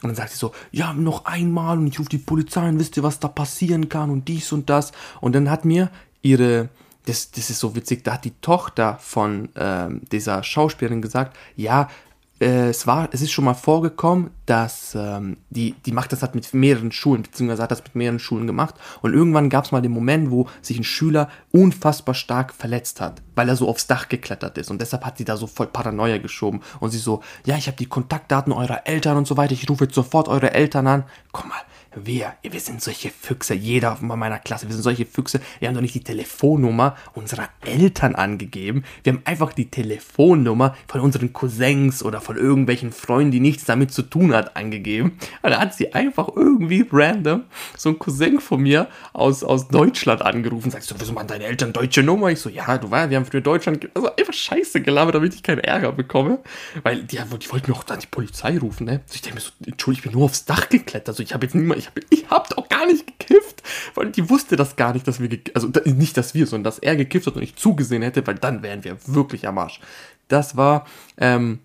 [0.02, 2.98] Und dann sagt sie so, ja, noch einmal und ich rufe die Polizei und wisst
[2.98, 4.92] ihr, was da passieren kann und dies und das.
[5.22, 5.90] Und dann hat mir
[6.22, 6.70] ihre,
[7.06, 11.90] das, das ist so witzig, da hat die Tochter von ähm, dieser Schauspielerin gesagt, ja,
[12.38, 16.54] es war, es ist schon mal vorgekommen, dass ähm, die, die macht das hat mit
[16.54, 18.76] mehreren Schulen, beziehungsweise hat das mit mehreren Schulen gemacht.
[19.02, 23.22] Und irgendwann gab es mal den Moment, wo sich ein Schüler unfassbar stark verletzt hat,
[23.36, 24.70] weil er so aufs Dach geklettert ist.
[24.70, 26.60] Und deshalb hat sie da so voll Paranoia geschoben.
[26.82, 29.86] Und sie so, ja, ich habe die Kontaktdaten eurer Eltern und so weiter, ich rufe
[29.86, 31.04] jetzt sofort eure Eltern an.
[31.32, 31.62] Komm mal,
[31.96, 35.40] wir, wir sind solche Füchse, jeder von meiner Klasse, wir sind solche Füchse.
[35.60, 38.84] Wir haben doch nicht die Telefonnummer unserer Eltern angegeben.
[39.04, 43.92] Wir haben einfach die Telefonnummer von unseren Cousins oder von irgendwelchen Freunden, die nichts damit
[43.92, 45.18] zu tun hat, angegeben.
[45.42, 47.44] Und da hat sie einfach irgendwie random
[47.78, 50.72] so ein Cousin von mir aus, aus Deutschland angerufen.
[50.72, 52.30] Sagst du, wieso machen deine Eltern deutsche Nummer?
[52.30, 55.44] Ich so, ja, du weißt, wir haben früher Deutschland, also einfach Scheiße gelabert, damit ich
[55.44, 56.40] keinen Ärger bekomme.
[56.84, 59.02] Weil die, die wollten mir auch dann die Polizei rufen, ne?
[59.04, 61.10] Also ich denke mir so, Entschuldigung, ich bin nur aufs Dach geklettert.
[61.10, 63.64] Also ich habe jetzt niemand, ich habe ich hab doch gar nicht gekifft.
[63.94, 66.96] Weil die wusste das gar nicht, dass wir, also nicht, dass wir, sondern dass er
[66.96, 69.80] gekifft hat und ich zugesehen hätte, weil dann wären wir wirklich am Arsch.
[70.28, 70.86] Das war,
[71.18, 71.60] ähm,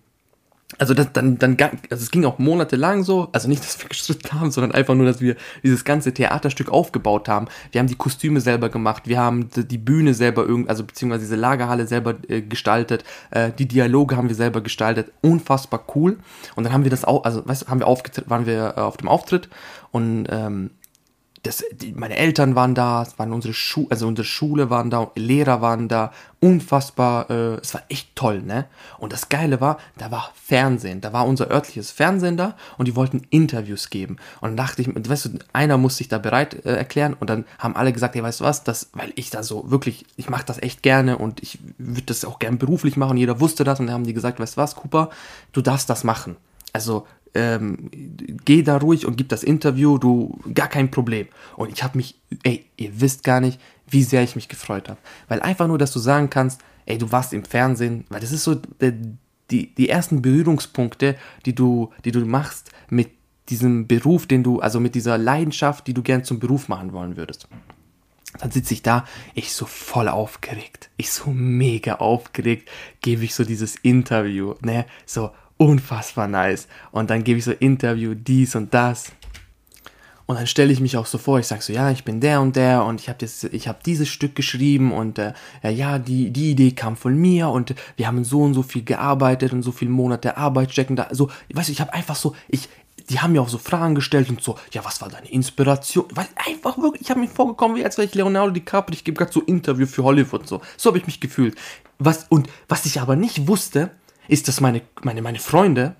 [0.77, 1.57] also das, dann, dann,
[1.89, 5.05] also es ging auch monatelang so, also nicht, dass wir gestritten haben, sondern einfach nur,
[5.05, 7.47] dass wir dieses ganze Theaterstück aufgebaut haben.
[7.71, 11.35] Wir haben die Kostüme selber gemacht, wir haben die Bühne selber irgendwie, also beziehungsweise diese
[11.35, 16.17] Lagerhalle selber äh, gestaltet, äh, die Dialoge haben wir selber gestaltet, unfassbar cool.
[16.55, 18.81] Und dann haben wir das auch, also weißt du, haben wir aufgetritt, waren wir äh,
[18.81, 19.49] auf dem Auftritt
[19.91, 20.71] und ähm,
[21.43, 25.09] das, die, meine Eltern waren da, es waren unsere Schu also unsere Schule waren da,
[25.15, 28.65] Lehrer waren da, unfassbar, äh, es war echt toll, ne?
[28.99, 32.95] Und das Geile war, da war Fernsehen, da war unser örtliches Fernsehen da und die
[32.95, 34.17] wollten Interviews geben.
[34.39, 37.45] Und dann dachte ich, weißt du, einer muss sich da bereit äh, erklären und dann
[37.57, 40.45] haben alle gesagt, hey, weißt du was, das, weil ich da so wirklich, ich mache
[40.45, 43.87] das echt gerne und ich würde das auch gern beruflich machen, jeder wusste das und
[43.87, 45.09] dann haben die gesagt, weißt du was, Cooper,
[45.53, 46.37] du darfst das machen.
[46.73, 47.89] Also ähm,
[48.45, 51.27] geh da ruhig und gib das Interview, du, gar kein Problem.
[51.55, 54.99] Und ich habe mich, ey, ihr wisst gar nicht, wie sehr ich mich gefreut habe.
[55.27, 58.43] Weil einfach nur, dass du sagen kannst, ey, du warst im Fernsehen, weil das ist
[58.43, 58.93] so der,
[59.49, 61.15] die, die ersten Berührungspunkte,
[61.45, 63.11] die du, die du machst mit
[63.49, 67.17] diesem Beruf, den du, also mit dieser Leidenschaft, die du gern zum Beruf machen wollen
[67.17, 67.47] würdest.
[68.39, 72.69] Dann sitze ich da, ich so voll aufgeregt, ich so mega aufgeregt,
[73.01, 76.67] gebe ich so dieses Interview, ne, so, unfassbar nice.
[76.91, 79.11] Und dann gebe ich so Interview, dies und das.
[80.25, 82.41] Und dann stelle ich mich auch so vor, ich sage so, ja, ich bin der
[82.41, 86.71] und der und ich habe hab dieses Stück geschrieben und äh, ja, die, die Idee
[86.71, 90.37] kam von mir und wir haben so und so viel gearbeitet und so viele Monate
[90.37, 91.09] Arbeit stecken da.
[91.11, 92.69] So, weißt du, ich habe einfach so, ich,
[93.09, 96.05] die haben mir auch so Fragen gestellt und so, ja, was war deine Inspiration?
[96.15, 99.17] Weil einfach wirklich, ich habe mir vorgekommen, wie als wäre ich Leonardo DiCaprio, ich gebe
[99.17, 100.61] gerade so Interview für Hollywood und so.
[100.77, 101.55] So habe ich mich gefühlt.
[101.99, 103.91] Was, und was ich aber nicht wusste,
[104.27, 105.95] ist, dass meine, meine, meine Freunde,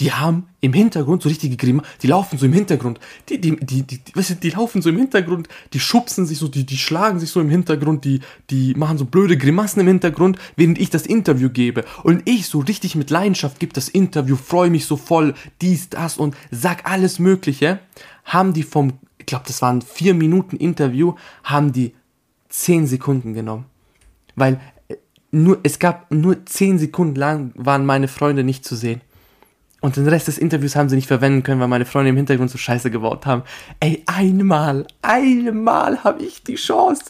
[0.00, 3.82] die haben im Hintergrund so richtige Grima, die laufen so im Hintergrund, die, die, die,
[3.82, 7.18] die, weißt du, die laufen so im Hintergrund, die schubsen sich so, die, die schlagen
[7.18, 11.04] sich so im Hintergrund, die, die machen so blöde Grimassen im Hintergrund, während ich das
[11.04, 11.84] Interview gebe.
[12.04, 16.16] Und ich so richtig mit Leidenschaft gebe das Interview, freue mich so voll, dies, das
[16.16, 17.80] und sag alles Mögliche,
[18.24, 21.94] haben die vom, ich glaube, das waren vier Minuten Interview, haben die
[22.48, 23.66] zehn Sekunden genommen.
[24.36, 24.60] Weil
[25.30, 29.00] nur, es gab nur zehn Sekunden lang waren meine Freunde nicht zu sehen.
[29.80, 32.50] Und den Rest des Interviews haben sie nicht verwenden können, weil meine Freunde im Hintergrund
[32.50, 33.44] so scheiße gebaut haben.
[33.78, 37.04] Ey, einmal, einmal habe ich die Chance,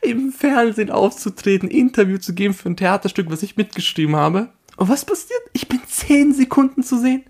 [0.00, 4.48] im Fernsehen aufzutreten, Interview zu geben für ein Theaterstück, was ich mitgeschrieben habe.
[4.76, 5.40] Und was passiert?
[5.52, 7.22] Ich bin zehn Sekunden zu sehen.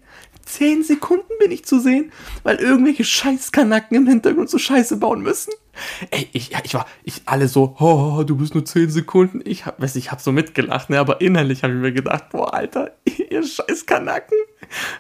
[0.48, 2.11] 10 Sekunden bin ich zu sehen,
[2.42, 5.53] weil irgendwelche Scheißkanacken im Hintergrund so Scheiße bauen müssen.
[6.11, 9.41] Ey, ich, ich war, ich alle so, oh, du bist nur 10 Sekunden.
[9.45, 12.53] Ich hab, weiß, ich hab so mitgelacht, ne, aber innerlich habe ich mir gedacht, boah,
[12.53, 12.93] Alter,
[13.31, 14.38] ihr Scheißkanacken.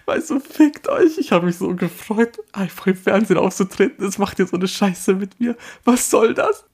[0.06, 1.18] Weißt du, fickt euch.
[1.18, 4.04] Ich habe mich so gefreut, einfach im Fernsehen aufzutreten.
[4.04, 5.56] Das macht ihr so eine Scheiße mit mir.
[5.84, 6.64] Was soll das?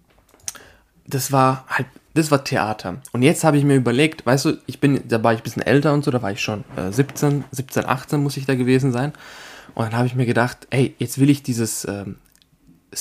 [1.07, 2.99] Das war halt das war Theater.
[3.13, 5.63] Und jetzt habe ich mir überlegt, weißt du, ich bin, da war ich ein bisschen
[5.63, 8.93] älter und so, da war ich schon äh, 17, 17, 18 muss ich da gewesen
[8.93, 9.13] sein.
[9.75, 12.17] Und dann habe ich mir gedacht, ey, jetzt will ich dieses, ähm,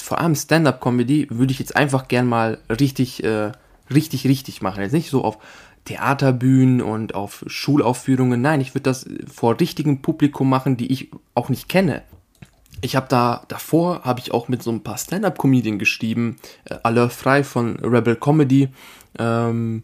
[0.01, 3.51] vor allem Stand-up-Comedy, würde ich jetzt einfach gern mal richtig, äh,
[3.93, 4.81] richtig, richtig machen.
[4.81, 5.37] Jetzt nicht so auf
[5.85, 8.41] Theaterbühnen und auf Schulaufführungen.
[8.41, 12.03] Nein, ich würde das vor richtigem Publikum machen, die ich auch nicht kenne.
[12.81, 17.09] Ich habe da davor habe ich auch mit so ein paar Stand-up-Comedien geschrieben, äh, alle
[17.09, 18.69] frei von Rebel Comedy.
[19.19, 19.83] Ähm,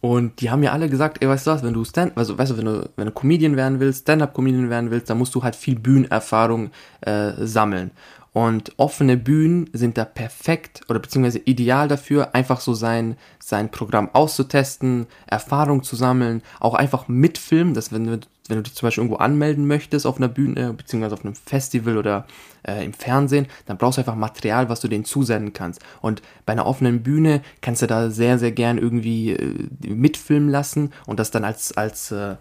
[0.00, 2.50] und die haben mir alle gesagt, ey, weißt du was, wenn du Stand, also weißt
[2.50, 5.54] du, wenn du, wenn du Comedian werden willst, Stand-up-Comedian werden willst, dann musst du halt
[5.54, 6.70] viel Bühnenerfahrung
[7.02, 7.92] äh, sammeln.
[8.32, 14.08] Und offene Bühnen sind da perfekt oder beziehungsweise ideal dafür, einfach so sein, sein Programm
[14.14, 19.02] auszutesten, Erfahrung zu sammeln, auch einfach mitfilmen, dass wenn du, wenn du dich zum Beispiel
[19.04, 22.26] irgendwo anmelden möchtest auf einer Bühne, beziehungsweise auf einem Festival oder
[22.66, 25.82] äh, im Fernsehen, dann brauchst du einfach Material, was du denen zusenden kannst.
[26.00, 30.94] Und bei einer offenen Bühne kannst du da sehr, sehr gern irgendwie äh, mitfilmen lassen
[31.04, 32.36] und das dann als, als äh,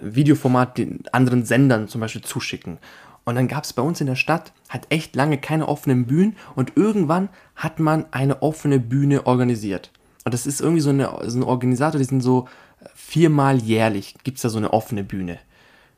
[0.00, 2.78] Videoformat den anderen Sendern zum Beispiel zuschicken.
[3.24, 6.36] Und dann gab es bei uns in der Stadt halt echt lange keine offenen Bühnen
[6.54, 9.90] und irgendwann hat man eine offene Bühne organisiert.
[10.24, 12.48] Und das ist irgendwie so, eine, so ein Organisator, die sind so
[12.80, 15.38] äh, viermal jährlich gibt es da so eine offene Bühne.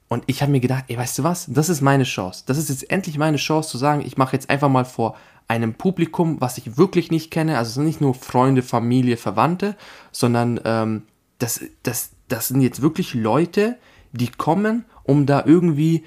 [0.08, 2.44] Und ich habe mir gedacht, ey, weißt du was, das ist meine Chance.
[2.46, 5.16] Das ist jetzt endlich meine Chance zu sagen, ich mache jetzt einfach mal vor
[5.48, 9.76] einem Publikum, was ich wirklich nicht kenne, also es sind nicht nur Freunde, Familie, Verwandte,
[10.12, 11.02] sondern ähm,
[11.38, 13.76] das, das, das sind jetzt wirklich Leute,
[14.12, 16.04] die kommen, um da irgendwie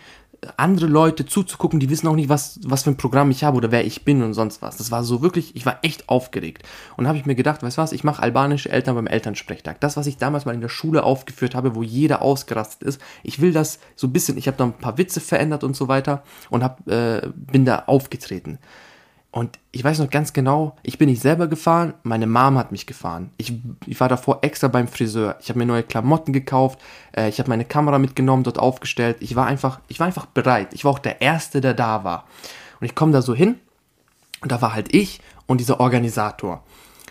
[0.57, 3.71] andere Leute zuzugucken, die wissen auch nicht, was, was für ein Programm ich habe oder
[3.71, 4.77] wer ich bin und sonst was.
[4.77, 6.63] Das war so wirklich, ich war echt aufgeregt.
[6.97, 9.79] Und habe ich mir gedacht, weißt du was, ich mache albanische Eltern beim Elternsprechtag.
[9.81, 13.01] Das, was ich damals mal in der Schule aufgeführt habe, wo jeder ausgerastet ist.
[13.23, 15.87] Ich will das so ein bisschen, ich habe da ein paar Witze verändert und so
[15.87, 18.59] weiter und hab, äh, bin da aufgetreten.
[19.31, 22.87] Und ich weiß noch ganz genau, ich bin nicht selber gefahren, meine Mom hat mich
[22.87, 23.29] gefahren.
[23.37, 23.53] Ich,
[23.85, 25.37] ich war davor extra beim Friseur.
[25.39, 26.79] Ich habe mir neue Klamotten gekauft,
[27.15, 29.17] äh, ich habe meine Kamera mitgenommen, dort aufgestellt.
[29.19, 30.73] Ich war einfach, ich war einfach bereit.
[30.73, 32.25] Ich war auch der Erste, der da war.
[32.79, 33.59] Und ich komme da so hin
[34.41, 36.63] und da war halt ich und dieser Organisator.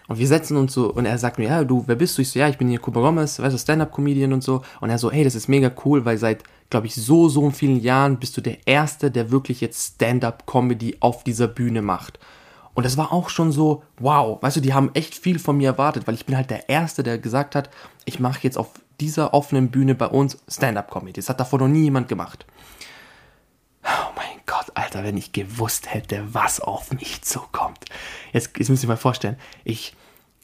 [0.08, 2.22] Und wir setzen uns so, und er sagt mir, ja, du, wer bist du?
[2.22, 4.62] Ich so, ja, ich bin hier Kuba Gomez, weißt du, Stand-Up-Comedian und so.
[4.80, 7.78] Und er so, hey, das ist mega cool, weil seit, glaube ich, so, so vielen
[7.78, 12.18] Jahren bist du der Erste, der wirklich jetzt Stand-Up-Comedy auf dieser Bühne macht.
[12.72, 15.70] Und das war auch schon so, wow, weißt du, die haben echt viel von mir
[15.70, 17.68] erwartet, weil ich bin halt der Erste, der gesagt hat,
[18.06, 18.68] ich mache jetzt auf
[19.00, 21.20] dieser offenen Bühne bei uns Stand-Up-Comedy.
[21.20, 22.46] Das hat davor noch nie jemand gemacht.
[23.88, 27.84] Oh mein Gott, Alter, wenn ich gewusst hätte, was auf mich zukommt.
[28.32, 29.94] Jetzt, jetzt müsst ihr mal vorstellen, ich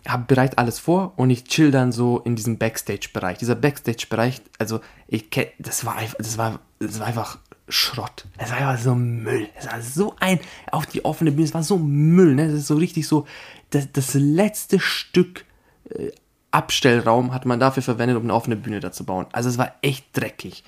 [0.07, 3.39] habe bereits alles vor und ich chill dann so in diesem Backstage-Bereich.
[3.39, 8.27] Dieser Backstage-Bereich, also ich kenne, das war einfach, das war, das war einfach Schrott.
[8.37, 9.49] Es war einfach so Müll.
[9.55, 12.49] Es war so ein, auf die offene Bühne, es war so Müll, ne?
[12.49, 13.27] Das ist so richtig so,
[13.71, 15.45] das, das letzte Stück
[15.91, 16.11] äh,
[16.51, 19.27] Abstellraum hat man dafür verwendet, um eine offene Bühne da zu bauen.
[19.33, 20.63] Also es war echt dreckig.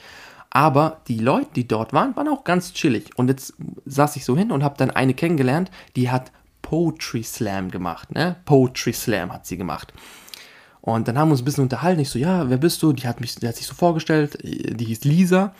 [0.56, 3.10] Aber die Leute, die dort waren, waren auch ganz chillig.
[3.16, 3.52] Und jetzt
[3.84, 8.14] saß ich so hin und habe dann eine kennengelernt, die hat Poetry Slam gemacht.
[8.14, 8.36] Ne?
[8.46, 9.92] Poetry Slam hat sie gemacht.
[10.80, 12.00] Und dann haben wir uns ein bisschen unterhalten.
[12.00, 12.94] Ich so, ja, wer bist du?
[12.94, 15.54] Die hat, mich, die hat sich so vorgestellt, die hieß Lisa.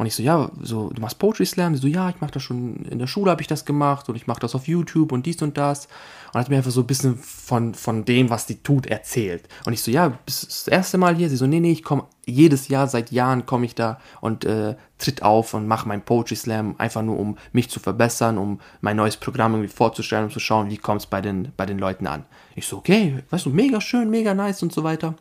[0.00, 1.74] Und ich so, ja, so, du machst Poetry Slam?
[1.74, 4.16] Die so, ja, ich mache das schon, in der Schule habe ich das gemacht und
[4.16, 5.88] ich mache das auf YouTube und dies und das.
[6.32, 9.46] Und hat mir einfach so ein bisschen von, von dem, was die tut, erzählt.
[9.66, 11.28] Und ich so, ja, bist das erste Mal hier?
[11.28, 14.74] Sie so, nee, nee, ich komme jedes Jahr, seit Jahren komme ich da und äh,
[14.96, 18.96] tritt auf und mache meinen Poetry Slam, einfach nur um mich zu verbessern, um mein
[18.96, 22.06] neues Programm irgendwie vorzustellen, um zu schauen, wie kommt es bei den, bei den Leuten
[22.06, 22.24] an.
[22.54, 25.14] Ich so, okay, weißt du, mega schön, mega nice und so weiter.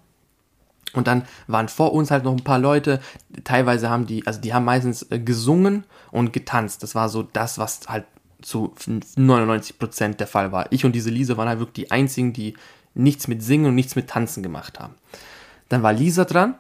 [0.94, 3.00] Und dann waren vor uns halt noch ein paar Leute,
[3.44, 6.84] teilweise haben die, also die haben meistens äh, gesungen und getanzt.
[6.84, 8.06] Das war so das, was halt
[8.42, 10.72] zu 99% der Fall war.
[10.72, 12.56] Ich und diese Lisa waren halt wirklich die einzigen, die
[12.94, 14.96] nichts mit Singen und nichts mit Tanzen gemacht haben.
[15.68, 16.56] Dann war Lisa dran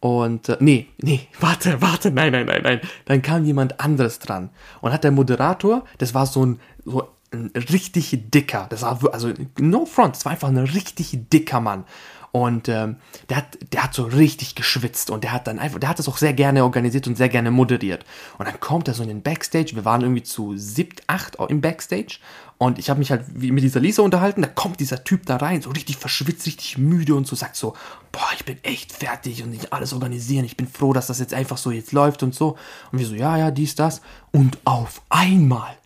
[0.00, 2.80] und äh, nee, nee, warte, warte, nein, nein, nein, nein.
[3.06, 4.50] Dann kam jemand anderes dran
[4.80, 9.32] und hat der Moderator, das war so ein, so ein richtig dicker, das war also
[9.58, 11.84] no front, das war einfach ein richtig dicker Mann
[12.32, 12.96] und ähm,
[13.28, 16.08] der, hat, der hat so richtig geschwitzt und der hat dann einfach, der hat das
[16.08, 18.06] auch sehr gerne organisiert und sehr gerne moderiert.
[18.38, 21.60] Und dann kommt er so in den Backstage, wir waren irgendwie zu siebt, acht im
[21.60, 22.18] Backstage
[22.56, 25.60] und ich habe mich halt mit dieser Lisa unterhalten, da kommt dieser Typ da rein,
[25.60, 27.74] so richtig verschwitzt, richtig müde und so, sagt so,
[28.12, 31.34] boah, ich bin echt fertig und ich alles organisieren, ich bin froh, dass das jetzt
[31.34, 32.56] einfach so jetzt läuft und so.
[32.92, 34.00] Und wir so, ja, ja, dies, das.
[34.30, 35.76] Und auf einmal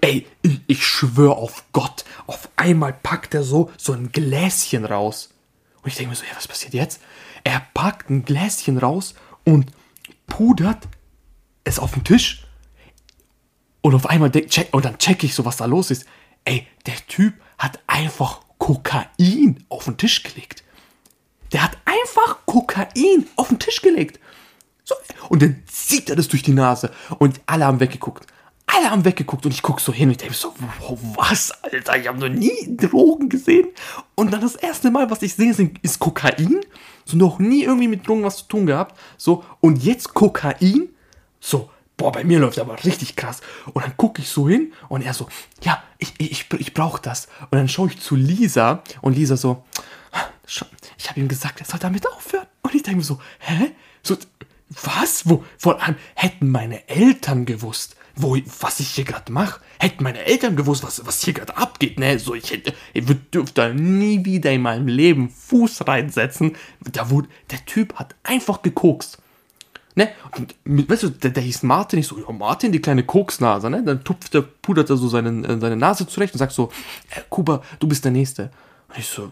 [0.00, 0.26] ey,
[0.66, 5.31] ich schwöre auf Gott, auf einmal packt er so, so ein Gläschen raus.
[5.82, 7.00] Und ich denke mir so, ja, was passiert jetzt?
[7.44, 9.14] Er packt ein Gläschen raus
[9.44, 9.72] und
[10.26, 10.88] pudert
[11.64, 12.46] es auf den Tisch.
[13.80, 16.06] Und auf einmal check, und dann check ich so, was da los ist.
[16.44, 20.62] Ey, der Typ hat einfach Kokain auf den Tisch gelegt.
[21.52, 24.20] Der hat einfach Kokain auf den Tisch gelegt.
[24.84, 24.94] So,
[25.28, 26.92] und dann zieht er das durch die Nase.
[27.18, 28.31] Und alle haben weggeguckt.
[28.74, 30.54] Alle haben weggeguckt und ich gucke so hin und ich denke so,
[31.16, 33.68] was, Alter, ich habe noch nie Drogen gesehen.
[34.14, 36.60] Und dann das erste Mal, was ich sehe, ist Kokain.
[37.04, 38.98] So noch nie irgendwie mit Drogen was zu tun gehabt.
[39.16, 40.88] So, und jetzt Kokain.
[41.40, 43.40] So, boah, bei mir läuft aber richtig krass.
[43.72, 45.28] Und dann gucke ich so hin und er so,
[45.62, 47.28] ja, ich, ich, ich brauche das.
[47.50, 49.64] Und dann schaue ich zu Lisa und Lisa so,
[50.98, 52.46] ich habe ihm gesagt, er soll damit aufhören.
[52.62, 53.72] Und ich denke mir so, hä?
[54.02, 54.16] So,
[54.82, 55.28] was?
[55.28, 55.44] Wo?
[55.58, 59.60] Vor allem hätten meine Eltern gewusst, wo, was ich hier gerade mache.
[59.78, 62.18] Hätten meine Eltern gewusst, was, was hier gerade abgeht, ne?
[62.18, 66.56] So, ich hätte, ich dürfte nie wieder in meinem Leben Fuß reinsetzen.
[66.92, 69.18] Da wurde, der Typ hat einfach gekokst.
[69.94, 70.08] Ne?
[70.34, 73.82] Und, weißt du, der, der hieß Martin, ich so, ja, Martin, die kleine Koksnase, ne?
[73.82, 76.70] Dann tupft er, pudert er so seinen, äh, seine Nase zurecht und sagt so,
[77.10, 78.50] äh, Kuba, du bist der Nächste.
[78.88, 79.30] Und ich so,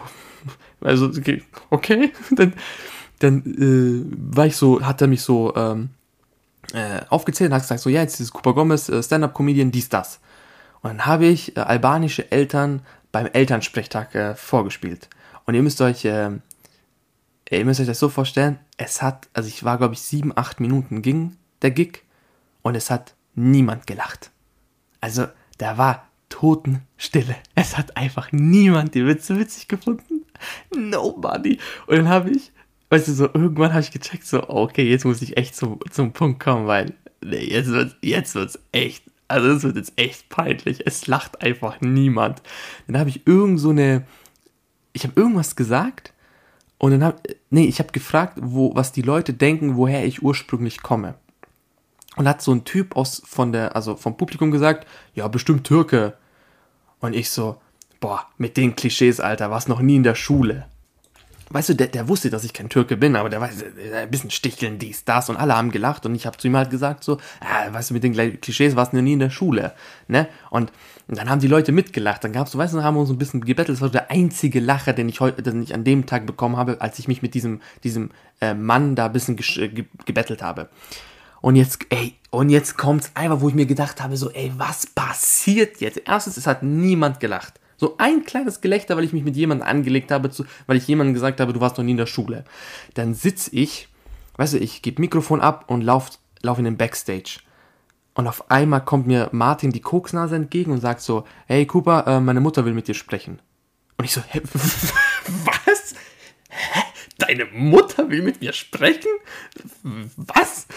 [0.80, 2.12] also, okay, okay.
[2.30, 2.54] dann,
[3.18, 5.90] dann äh, war ich so, hat er mich so ähm,
[6.72, 10.20] äh, aufgezählt und hat gesagt, so, ja, jetzt ist Cooper Gomez, äh, Stand-Up-Comedian, dies, das.
[10.82, 12.82] Und dann habe ich äh, albanische Eltern
[13.12, 15.08] beim Elternsprechtag äh, vorgespielt.
[15.44, 16.30] Und ihr müsst euch, äh,
[17.50, 20.60] ihr müsst euch das so vorstellen, es hat, also ich war, glaube ich, sieben, acht
[20.60, 22.02] Minuten ging der Gig
[22.62, 24.30] und es hat niemand gelacht.
[25.00, 25.26] Also,
[25.58, 27.36] da war Totenstille.
[27.54, 30.24] Es hat einfach niemand die Witze witzig gefunden.
[30.74, 31.58] Nobody.
[31.86, 32.52] Und dann habe ich
[32.92, 36.12] weißt du, so irgendwann habe ich gecheckt, so, okay, jetzt muss ich echt zum, zum
[36.12, 40.86] Punkt kommen, weil nee, jetzt wird jetzt wird's echt, also es wird jetzt echt peinlich.
[40.86, 42.42] Es lacht einfach niemand.
[42.86, 44.04] Dann habe ich irgend so eine,
[44.92, 46.12] ich habe irgendwas gesagt
[46.76, 47.16] und dann habe,
[47.48, 51.14] nee, ich habe gefragt, wo, was die Leute denken, woher ich ursprünglich komme.
[52.16, 56.18] Und hat so ein Typ aus von der, also vom Publikum gesagt, ja, bestimmt Türke.
[57.00, 57.58] Und ich so,
[58.00, 60.66] boah, mit den Klischees, Alter, war's noch nie in der Schule
[61.52, 64.30] weißt du, der, der wusste, dass ich kein Türke bin, aber der weiß, ein bisschen
[64.30, 67.18] sticheln, dies, das und alle haben gelacht und ich habe zu ihm halt gesagt so,
[67.40, 69.72] ah, weißt du, mit den Klischees warst du nie in der Schule,
[70.08, 70.28] ne?
[70.50, 70.72] Und,
[71.08, 73.76] dann haben die Leute mitgelacht, dann gab's, weißt du, haben wir uns ein bisschen gebettelt,
[73.76, 76.80] das war der einzige Lacher, den ich heute, den ich an dem Tag bekommen habe,
[76.80, 80.70] als ich mich mit diesem, diesem äh, Mann da ein bisschen ge ge gebettelt habe.
[81.42, 84.86] Und jetzt, ey, und jetzt kommt's einfach, wo ich mir gedacht habe, so, ey, was
[84.86, 86.00] passiert jetzt?
[86.06, 87.60] Erstens, es hat niemand gelacht.
[87.82, 91.14] So ein kleines Gelächter, weil ich mich mit jemandem angelegt habe, zu, weil ich jemandem
[91.14, 92.44] gesagt habe, du warst noch nie in der Schule.
[92.94, 93.88] Dann sitz ich,
[94.36, 96.10] weißt du, ich gebe Mikrofon ab und lauf,
[96.42, 97.40] lauf in den Backstage.
[98.14, 102.20] Und auf einmal kommt mir Martin die Koksnase entgegen und sagt so, hey Cooper, äh,
[102.20, 103.40] meine Mutter will mit dir sprechen.
[103.98, 105.96] Und ich so, hä, was?
[106.50, 106.82] Hä?
[107.18, 109.10] Deine Mutter will mit mir sprechen?
[110.16, 110.68] Was?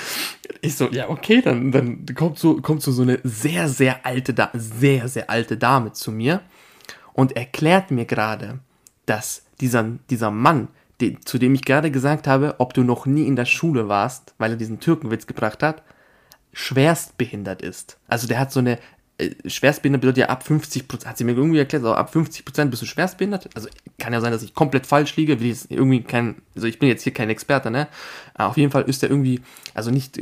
[0.62, 4.34] Ich so, ja, okay, dann, dann kommt so, kommt so, so eine sehr, sehr alte,
[4.56, 6.41] sehr, sehr alte Dame zu mir
[7.15, 8.60] und erklärt mir gerade,
[9.06, 10.67] dass dieser, dieser Mann,
[10.99, 14.36] die, zu dem ich gerade gesagt habe, ob du noch nie in der Schule warst,
[14.38, 15.82] weil er diesen Türkenwitz gebracht hat,
[16.51, 17.97] schwerstbehindert ist.
[18.08, 18.80] Also der hat so eine
[19.17, 22.43] äh, schwerstbehindert bedeutet ja ab 50 Prozent, hat sie mir irgendwie erklärt, also ab 50
[22.43, 23.49] Prozent bist du schwerstbehindert.
[23.56, 26.80] Also kann ja sein, dass ich komplett falsch liege, will ich irgendwie kein, also ich
[26.80, 27.88] bin jetzt hier kein Experte, ne?
[28.34, 29.41] Aber auf jeden Fall ist er irgendwie,
[29.74, 30.20] also nicht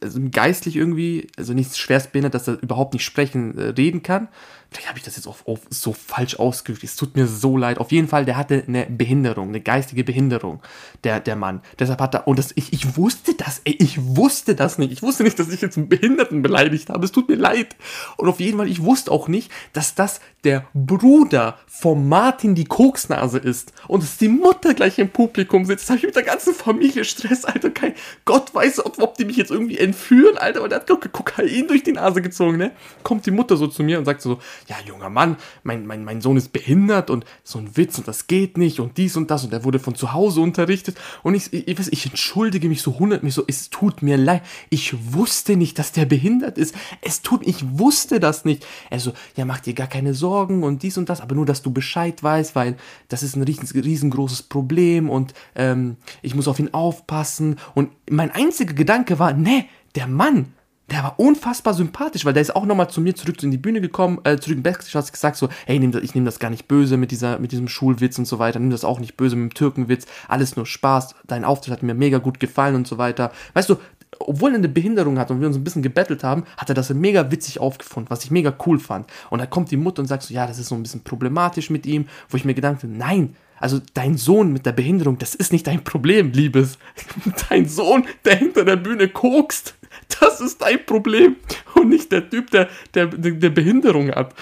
[0.00, 4.28] also geistlich irgendwie, also nicht schwerstbehindert, dass er überhaupt nicht sprechen, äh, reden kann.
[4.70, 6.84] Vielleicht habe ich das jetzt auch, auch so falsch ausgedrückt.
[6.84, 7.78] Es tut mir so leid.
[7.78, 10.62] Auf jeden Fall, der hatte eine Behinderung, eine geistige Behinderung,
[11.02, 11.60] der, der Mann.
[11.80, 14.92] Deshalb hat er, und das, ich, ich wusste das, ey, ich wusste das nicht.
[14.92, 17.04] Ich wusste nicht, dass ich jetzt einen Behinderten beleidigt habe.
[17.04, 17.74] Es tut mir leid.
[18.16, 22.64] Und auf jeden Fall, ich wusste auch nicht, dass das der Bruder von Martin die
[22.64, 23.72] Koksnase ist.
[23.88, 25.88] Und dass die Mutter gleich im Publikum sitzt.
[25.88, 27.70] Habe ich mit der ganzen Familie Stress, Alter.
[27.70, 30.60] Kein Gott weiß, ob, ob die mich jetzt irgendwie entführen, Alter.
[30.60, 32.72] Aber der hat Kokain durch die Nase gezogen, ne?
[33.02, 36.20] Kommt die Mutter so zu mir und sagt so, ja, junger Mann, mein, mein, mein
[36.20, 39.44] Sohn ist behindert und so ein Witz und das geht nicht und dies und das
[39.44, 40.96] und er wurde von zu Hause unterrichtet.
[41.22, 44.42] Und ich, ich, ich, ich entschuldige mich so hundert, mich so, es tut mir leid.
[44.70, 46.74] Ich wusste nicht, dass der behindert ist.
[47.02, 48.66] Es tut, ich wusste das nicht.
[48.88, 51.62] Er so, ja, mach dir gar keine Sorgen und dies und das, aber nur, dass
[51.62, 52.76] du Bescheid weißt, weil
[53.08, 57.56] das ist ein riesen, riesengroßes Problem und ähm, ich muss auf ihn aufpassen.
[57.74, 60.52] Und mein einziger Gedanke war, ne, der Mann,
[60.90, 63.80] der war unfassbar sympathisch, weil der ist auch nochmal zu mir zurück in die Bühne
[63.80, 66.50] gekommen, äh, zurück im Backstage, hat gesagt so, hey, nehm das, ich nehme das gar
[66.50, 69.36] nicht böse mit dieser, mit diesem Schulwitz und so weiter, nimm das auch nicht böse
[69.36, 72.98] mit dem Türkenwitz, alles nur Spaß, dein Auftritt hat mir mega gut gefallen und so
[72.98, 73.30] weiter.
[73.54, 73.76] Weißt du,
[74.20, 76.92] obwohl er eine Behinderung hat und wir uns ein bisschen gebettelt haben, hat er das
[76.92, 79.06] mega witzig aufgefunden, was ich mega cool fand.
[79.30, 81.70] Und da kommt die Mutter und sagt so, ja, das ist so ein bisschen problematisch
[81.70, 85.34] mit ihm, wo ich mir gedacht habe, nein, also dein Sohn mit der Behinderung, das
[85.34, 86.78] ist nicht dein Problem, Liebes.
[87.50, 89.74] Dein Sohn, der hinter der Bühne kokst,
[90.20, 91.36] das ist dein Problem
[91.74, 94.34] und nicht der Typ, der, der, der Behinderung hat.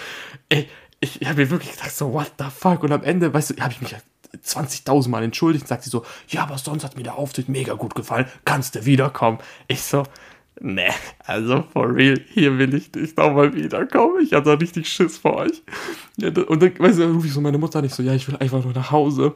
[0.48, 0.68] Ey,
[1.00, 2.82] ich, ich habe mir wirklich gedacht, so, what the fuck?
[2.82, 3.94] Und am Ende, weißt du, habe ich mich
[4.44, 7.74] 20.000 Mal entschuldigt und sagt sie so, ja, aber sonst hat mir der Auftritt mega
[7.74, 9.38] gut gefallen, kannst du wiederkommen.
[9.68, 10.04] Ich so,
[10.60, 10.90] ne,
[11.24, 14.22] also for real, hier will ich nicht nochmal wiederkommen.
[14.22, 15.62] Ich da richtig Schiss vor euch.
[16.20, 18.36] Und dann, weißt du, dann rufe ich so meine Mutter nicht so, ja, ich will
[18.36, 19.34] einfach nur nach Hause.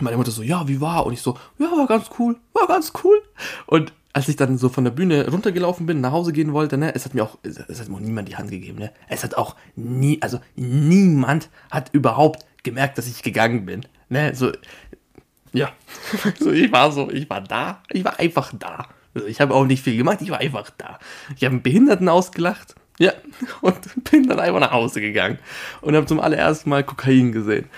[0.00, 1.06] Meine Mutter so, ja, wie war?
[1.06, 3.22] Und ich so, ja, war ganz cool, war ganz cool.
[3.66, 6.94] Und als ich dann so von der Bühne runtergelaufen bin, nach Hause gehen wollte, ne,
[6.94, 8.92] es hat mir auch, es hat mir auch niemand die Hand gegeben, ne.
[9.08, 14.32] Es hat auch nie, also niemand hat überhaupt gemerkt, dass ich gegangen bin, ne.
[14.34, 14.52] So,
[15.52, 15.72] ja,
[16.38, 18.86] so ich war so, ich war da, ich war einfach da.
[19.14, 21.00] Also ich habe auch nicht viel gemacht, ich war einfach da.
[21.36, 23.12] Ich habe einen Behinderten ausgelacht, ja,
[23.62, 25.40] und bin dann einfach nach Hause gegangen
[25.80, 27.68] und habe zum allerersten Mal Kokain gesehen.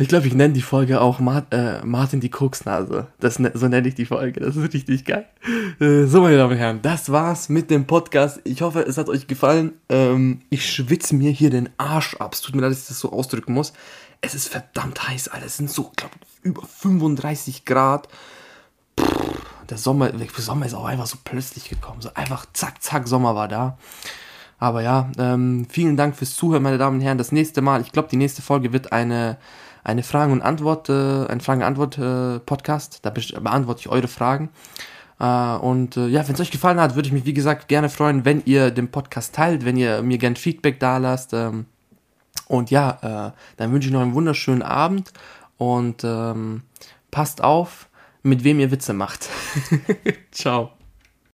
[0.00, 3.08] Ich glaube, ich nenne die Folge auch Mart, äh, Martin die Koksnase.
[3.18, 4.40] Das, ne, so nenne ich die Folge.
[4.40, 5.26] Das ist richtig geil.
[5.78, 8.40] Äh, so, meine Damen und Herren, das war's mit dem Podcast.
[8.44, 9.74] Ich hoffe, es hat euch gefallen.
[9.90, 12.32] Ähm, ich schwitze mir hier den Arsch ab.
[12.32, 13.74] Es tut mir leid, dass ich das so ausdrücken muss.
[14.22, 15.44] Es ist verdammt heiß, Alter.
[15.44, 18.08] Es sind so, glaube über 35 Grad.
[19.68, 22.00] Der Sommer, der Sommer ist auch einfach so plötzlich gekommen.
[22.00, 23.76] So einfach zack, zack, Sommer war da.
[24.58, 27.18] Aber ja, ähm, vielen Dank fürs Zuhören, meine Damen und Herren.
[27.18, 29.36] Das nächste Mal, ich glaube, die nächste Folge wird eine
[29.84, 33.00] eine Fragen- und Antwort, äh, ein Fragen-Antwort-Podcast.
[33.02, 34.50] da beantworte ich eure Fragen.
[35.18, 37.88] Äh, und äh, ja, wenn es euch gefallen hat, würde ich mich, wie gesagt, gerne
[37.88, 41.32] freuen, wenn ihr den Podcast teilt, wenn ihr mir gerne Feedback da lasst.
[41.32, 41.66] Ähm,
[42.48, 45.12] und ja, äh, dann wünsche ich noch einen wunderschönen Abend
[45.58, 46.62] und ähm,
[47.10, 47.88] passt auf,
[48.22, 49.28] mit wem ihr Witze macht.
[50.32, 50.79] Ciao.